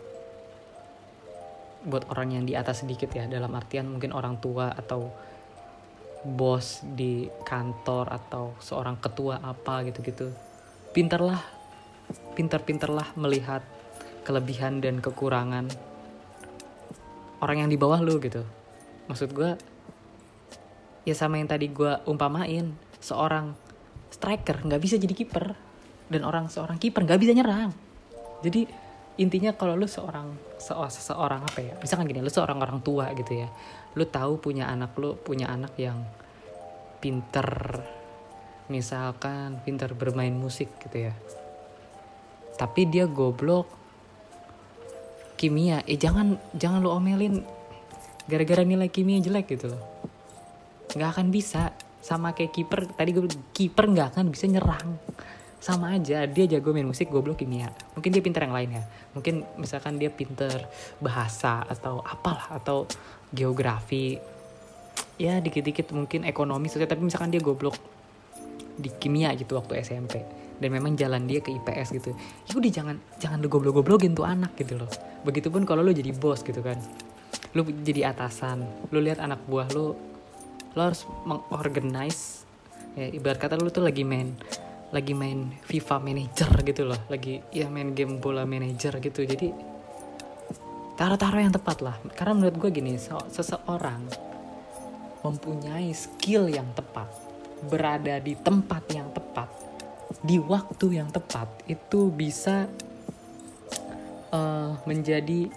buat 1.85 2.07
orang 2.09 2.39
yang 2.39 2.43
di 2.47 2.55
atas 2.55 2.81
sedikit 2.81 3.11
ya 3.13 3.27
dalam 3.27 3.51
artian 3.53 3.85
mungkin 3.91 4.15
orang 4.15 4.39
tua 4.39 4.73
atau 4.73 5.11
bos 6.25 6.81
di 6.81 7.29
kantor 7.45 8.09
atau 8.09 8.57
seorang 8.63 8.97
ketua 8.97 9.43
apa 9.43 9.83
gitu-gitu. 9.85 10.31
Pinterlah 10.95 11.43
pinter-pinterlah 12.33 13.13
melihat 13.19 13.61
kelebihan 14.25 14.81
dan 14.81 15.03
kekurangan 15.03 15.69
orang 17.43 17.57
yang 17.65 17.69
di 17.69 17.77
bawah 17.77 18.01
lu 18.01 18.17
gitu. 18.17 18.41
Maksud 19.05 19.29
gue 19.35 19.74
ya 21.05 21.13
sama 21.13 21.37
yang 21.37 21.47
tadi 21.47 21.69
gue 21.69 22.01
umpamain 22.09 22.73
seorang 22.97 23.53
striker 24.09 24.65
nggak 24.65 24.81
bisa 24.81 24.97
jadi 24.97 25.13
kiper 25.13 25.53
dan 26.09 26.21
orang 26.25 26.49
seorang 26.49 26.81
kiper 26.81 27.05
nggak 27.05 27.21
bisa 27.21 27.33
nyerang. 27.37 27.71
Jadi 28.41 28.67
intinya 29.15 29.55
kalau 29.55 29.79
lu 29.79 29.87
seorang 29.87 30.35
seorang 30.59 31.39
apa 31.39 31.59
ya 31.63 31.73
misalkan 31.79 32.11
gini 32.11 32.19
lu 32.19 32.27
seorang 32.27 32.59
orang 32.59 32.83
tua 32.83 33.15
gitu 33.15 33.31
ya 33.31 33.47
lu 33.95 34.03
tahu 34.03 34.43
punya 34.43 34.67
anak 34.67 34.91
lu 34.99 35.15
punya 35.15 35.47
anak 35.47 35.71
yang 35.79 36.03
pinter 36.99 37.79
misalkan 38.67 39.63
pinter 39.63 39.95
bermain 39.95 40.35
musik 40.35 40.67
gitu 40.83 41.07
ya 41.07 41.13
tapi 42.59 42.87
dia 42.87 43.07
goblok 43.07 43.67
kimia. 45.35 45.83
Eh 45.83 45.99
jangan 45.99 46.39
jangan 46.55 46.79
lu 46.79 46.91
omelin 46.91 47.43
gara-gara 48.25 48.63
nilai 48.63 48.89
kimia 48.89 49.21
jelek 49.21 49.53
gitu 49.53 49.75
loh 49.75 49.94
nggak 50.95 51.09
akan 51.15 51.27
bisa. 51.29 51.75
Sama 52.05 52.37
kayak 52.37 52.53
kiper 52.53 52.85
tadi 52.93 53.09
gue 53.17 53.25
kiper 53.51 53.85
nggak 53.89 54.07
akan 54.15 54.25
bisa 54.29 54.45
nyerang. 54.45 54.97
Sama 55.57 55.97
aja 55.97 56.29
dia 56.29 56.45
jago 56.45 56.69
main 56.71 56.85
musik 56.85 57.09
goblok 57.09 57.41
kimia. 57.41 57.73
Mungkin 57.97 58.09
dia 58.13 58.21
pinter 58.21 58.45
yang 58.45 58.53
lain 58.53 58.69
ya. 58.77 58.83
Mungkin 59.17 59.57
misalkan 59.57 59.97
dia 59.97 60.13
pinter 60.13 60.69
bahasa 61.01 61.65
atau 61.65 62.05
apalah 62.05 62.53
atau 62.53 62.85
geografi. 63.33 64.21
Ya 65.17 65.41
dikit-dikit 65.41 65.89
mungkin 65.91 66.23
ekonomi 66.29 66.69
saja 66.69 66.85
tapi 66.85 67.01
misalkan 67.01 67.33
dia 67.33 67.41
goblok 67.41 67.75
di 68.75 68.91
kimia 68.91 69.31
gitu 69.33 69.55
waktu 69.55 69.81
SMP 69.81 70.21
dan 70.59 70.69
memang 70.71 70.95
jalan 70.95 71.27
dia 71.27 71.43
ke 71.43 71.51
IPS 71.51 71.87
gitu. 71.99 72.11
Ya 72.47 72.53
udah 72.55 72.71
jangan 72.71 72.95
jangan 73.19 73.37
lu 73.43 73.49
goblok-goblokin 73.51 74.15
tuh 74.15 74.27
anak 74.27 74.55
gitu 74.55 74.79
loh. 74.79 74.91
Begitupun 75.27 75.67
kalau 75.67 75.83
lu 75.83 75.91
jadi 75.91 76.13
bos 76.15 76.45
gitu 76.45 76.61
kan. 76.63 76.79
Lu 77.55 77.65
jadi 77.65 78.11
atasan 78.13 78.63
lu 78.91 78.99
lihat 79.01 79.19
anak 79.19 79.43
buah 79.49 79.67
lu 79.73 80.14
lu 80.75 80.79
harus 80.83 81.07
mengorganize. 81.23 82.43
Ya 82.95 83.11
ibarat 83.11 83.39
kata 83.39 83.59
lu 83.59 83.71
tuh 83.71 83.83
lagi 83.83 84.03
main 84.03 84.35
lagi 84.91 85.11
main 85.11 85.51
FIFA 85.67 85.99
Manager 86.03 86.51
gitu 86.63 86.83
loh. 86.87 86.99
Lagi 87.07 87.41
ya 87.51 87.71
main 87.71 87.95
game 87.95 88.19
bola 88.19 88.43
manager 88.43 88.99
gitu. 88.99 89.23
Jadi 89.23 89.51
taruh-taruh 90.95 91.41
yang 91.41 91.55
tepat 91.55 91.83
lah. 91.83 91.95
Karena 92.15 92.35
menurut 92.35 92.55
gue 92.59 92.69
gini 92.71 92.95
seseorang 93.31 94.07
mempunyai 95.25 95.89
skill 95.91 96.45
yang 96.45 96.69
tepat 96.77 97.09
berada 97.65 98.21
di 98.21 98.37
tempat 98.37 98.83
yang 98.93 99.09
tepat 99.09 99.49
di 100.21 100.37
waktu 100.37 101.01
yang 101.01 101.09
tepat 101.09 101.49
itu 101.65 102.13
bisa 102.13 102.69
uh, 104.29 104.77
menjadi 104.85 105.49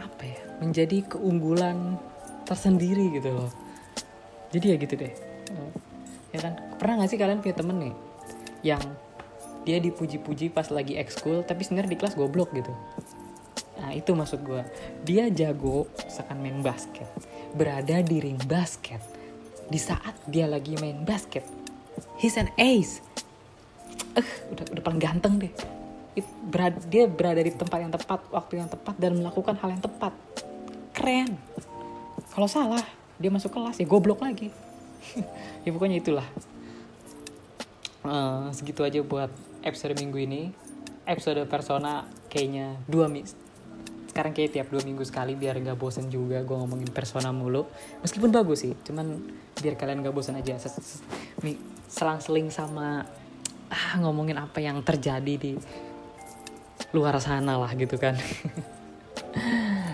apa 0.00 0.22
ya 0.24 0.40
menjadi 0.64 1.04
keunggulan 1.12 2.00
tersendiri 2.48 3.20
gitu 3.20 3.30
loh 3.36 3.50
jadi 4.52 4.76
ya 4.76 4.76
gitu 4.76 4.94
deh. 5.00 5.12
Ya 6.32 6.38
kan? 6.40 6.52
Pernah 6.80 7.04
gak 7.04 7.10
sih 7.12 7.18
kalian 7.20 7.40
punya 7.40 7.56
temen 7.56 7.76
nih 7.80 7.94
yang 8.62 8.82
dia 9.62 9.78
dipuji-puji 9.78 10.50
pas 10.50 10.70
lagi 10.70 10.98
ekskul 10.98 11.42
tapi 11.42 11.62
sebenarnya 11.66 11.96
di 11.96 11.98
kelas 11.98 12.14
goblok 12.14 12.52
gitu? 12.52 12.72
Nah 13.80 13.90
itu 13.96 14.12
maksud 14.14 14.44
gue 14.44 14.62
dia 15.02 15.26
jago 15.32 15.90
misalkan 16.04 16.38
main 16.38 16.60
basket 16.62 17.08
berada 17.56 18.00
di 18.04 18.20
ring 18.20 18.40
basket. 18.44 19.00
Di 19.72 19.80
saat 19.80 20.12
dia 20.28 20.44
lagi 20.44 20.76
main 20.78 21.00
basket 21.02 21.44
he's 22.20 22.36
an 22.38 22.48
ace. 22.60 23.02
Eh 24.14 24.20
uh, 24.20 24.28
udah 24.52 24.64
udah 24.78 24.82
paling 24.82 25.00
ganteng 25.02 25.40
deh. 25.40 25.52
It, 26.12 26.28
berada, 26.44 26.76
dia 26.92 27.08
berada 27.08 27.40
di 27.40 27.52
tempat 27.52 27.78
yang 27.80 27.92
tepat 27.92 28.20
waktu 28.28 28.60
yang 28.60 28.68
tepat 28.68 28.94
dan 29.00 29.16
melakukan 29.16 29.56
hal 29.56 29.72
yang 29.72 29.82
tepat. 29.82 30.12
Keren. 30.92 31.40
Kalau 32.32 32.48
salah 32.48 33.01
dia 33.22 33.30
masuk 33.30 33.54
kelas 33.54 33.78
ya 33.78 33.86
goblok 33.86 34.20
lagi. 34.20 34.50
Ya 35.62 35.70
pokoknya 35.70 36.02
itulah. 36.02 36.26
Uh, 38.02 38.50
segitu 38.50 38.82
aja 38.82 38.98
buat 39.06 39.30
episode 39.62 39.94
minggu 39.94 40.18
ini. 40.18 40.50
Episode 41.06 41.46
persona 41.46 42.02
kayaknya 42.26 42.82
dua 42.90 43.06
minggu 43.06 43.30
sekarang 44.12 44.36
kayak 44.36 44.52
tiap 44.52 44.68
dua 44.68 44.84
minggu 44.84 45.08
sekali 45.08 45.32
biar 45.32 45.56
nggak 45.56 45.80
bosen 45.80 46.12
juga 46.12 46.44
gue 46.44 46.52
ngomongin 46.52 46.92
persona 46.92 47.32
mulu. 47.32 47.64
Meskipun 48.04 48.28
bagus 48.28 48.68
sih 48.68 48.76
cuman 48.84 49.22
biar 49.56 49.78
kalian 49.80 50.04
nggak 50.04 50.12
bosen 50.12 50.36
aja. 50.36 50.60
Selang-seling 51.88 52.52
sama 52.52 53.08
ah, 53.72 53.92
ngomongin 54.04 54.36
apa 54.36 54.60
yang 54.60 54.84
terjadi 54.84 55.34
di 55.40 55.52
luar 56.92 57.16
sana 57.24 57.56
lah 57.56 57.72
gitu 57.72 57.96
kan 57.96 58.12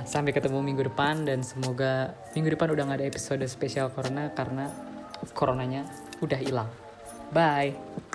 sampai 0.09 0.33
ketemu 0.33 0.65
minggu 0.65 0.89
depan 0.89 1.29
dan 1.29 1.45
semoga 1.45 2.17
minggu 2.33 2.57
depan 2.57 2.73
udah 2.73 2.83
nggak 2.89 2.99
ada 3.05 3.07
episode 3.13 3.45
spesial 3.45 3.93
corona 3.93 4.33
karena 4.33 4.73
coronanya 5.37 5.85
udah 6.25 6.41
hilang. 6.41 6.71
Bye 7.29 8.08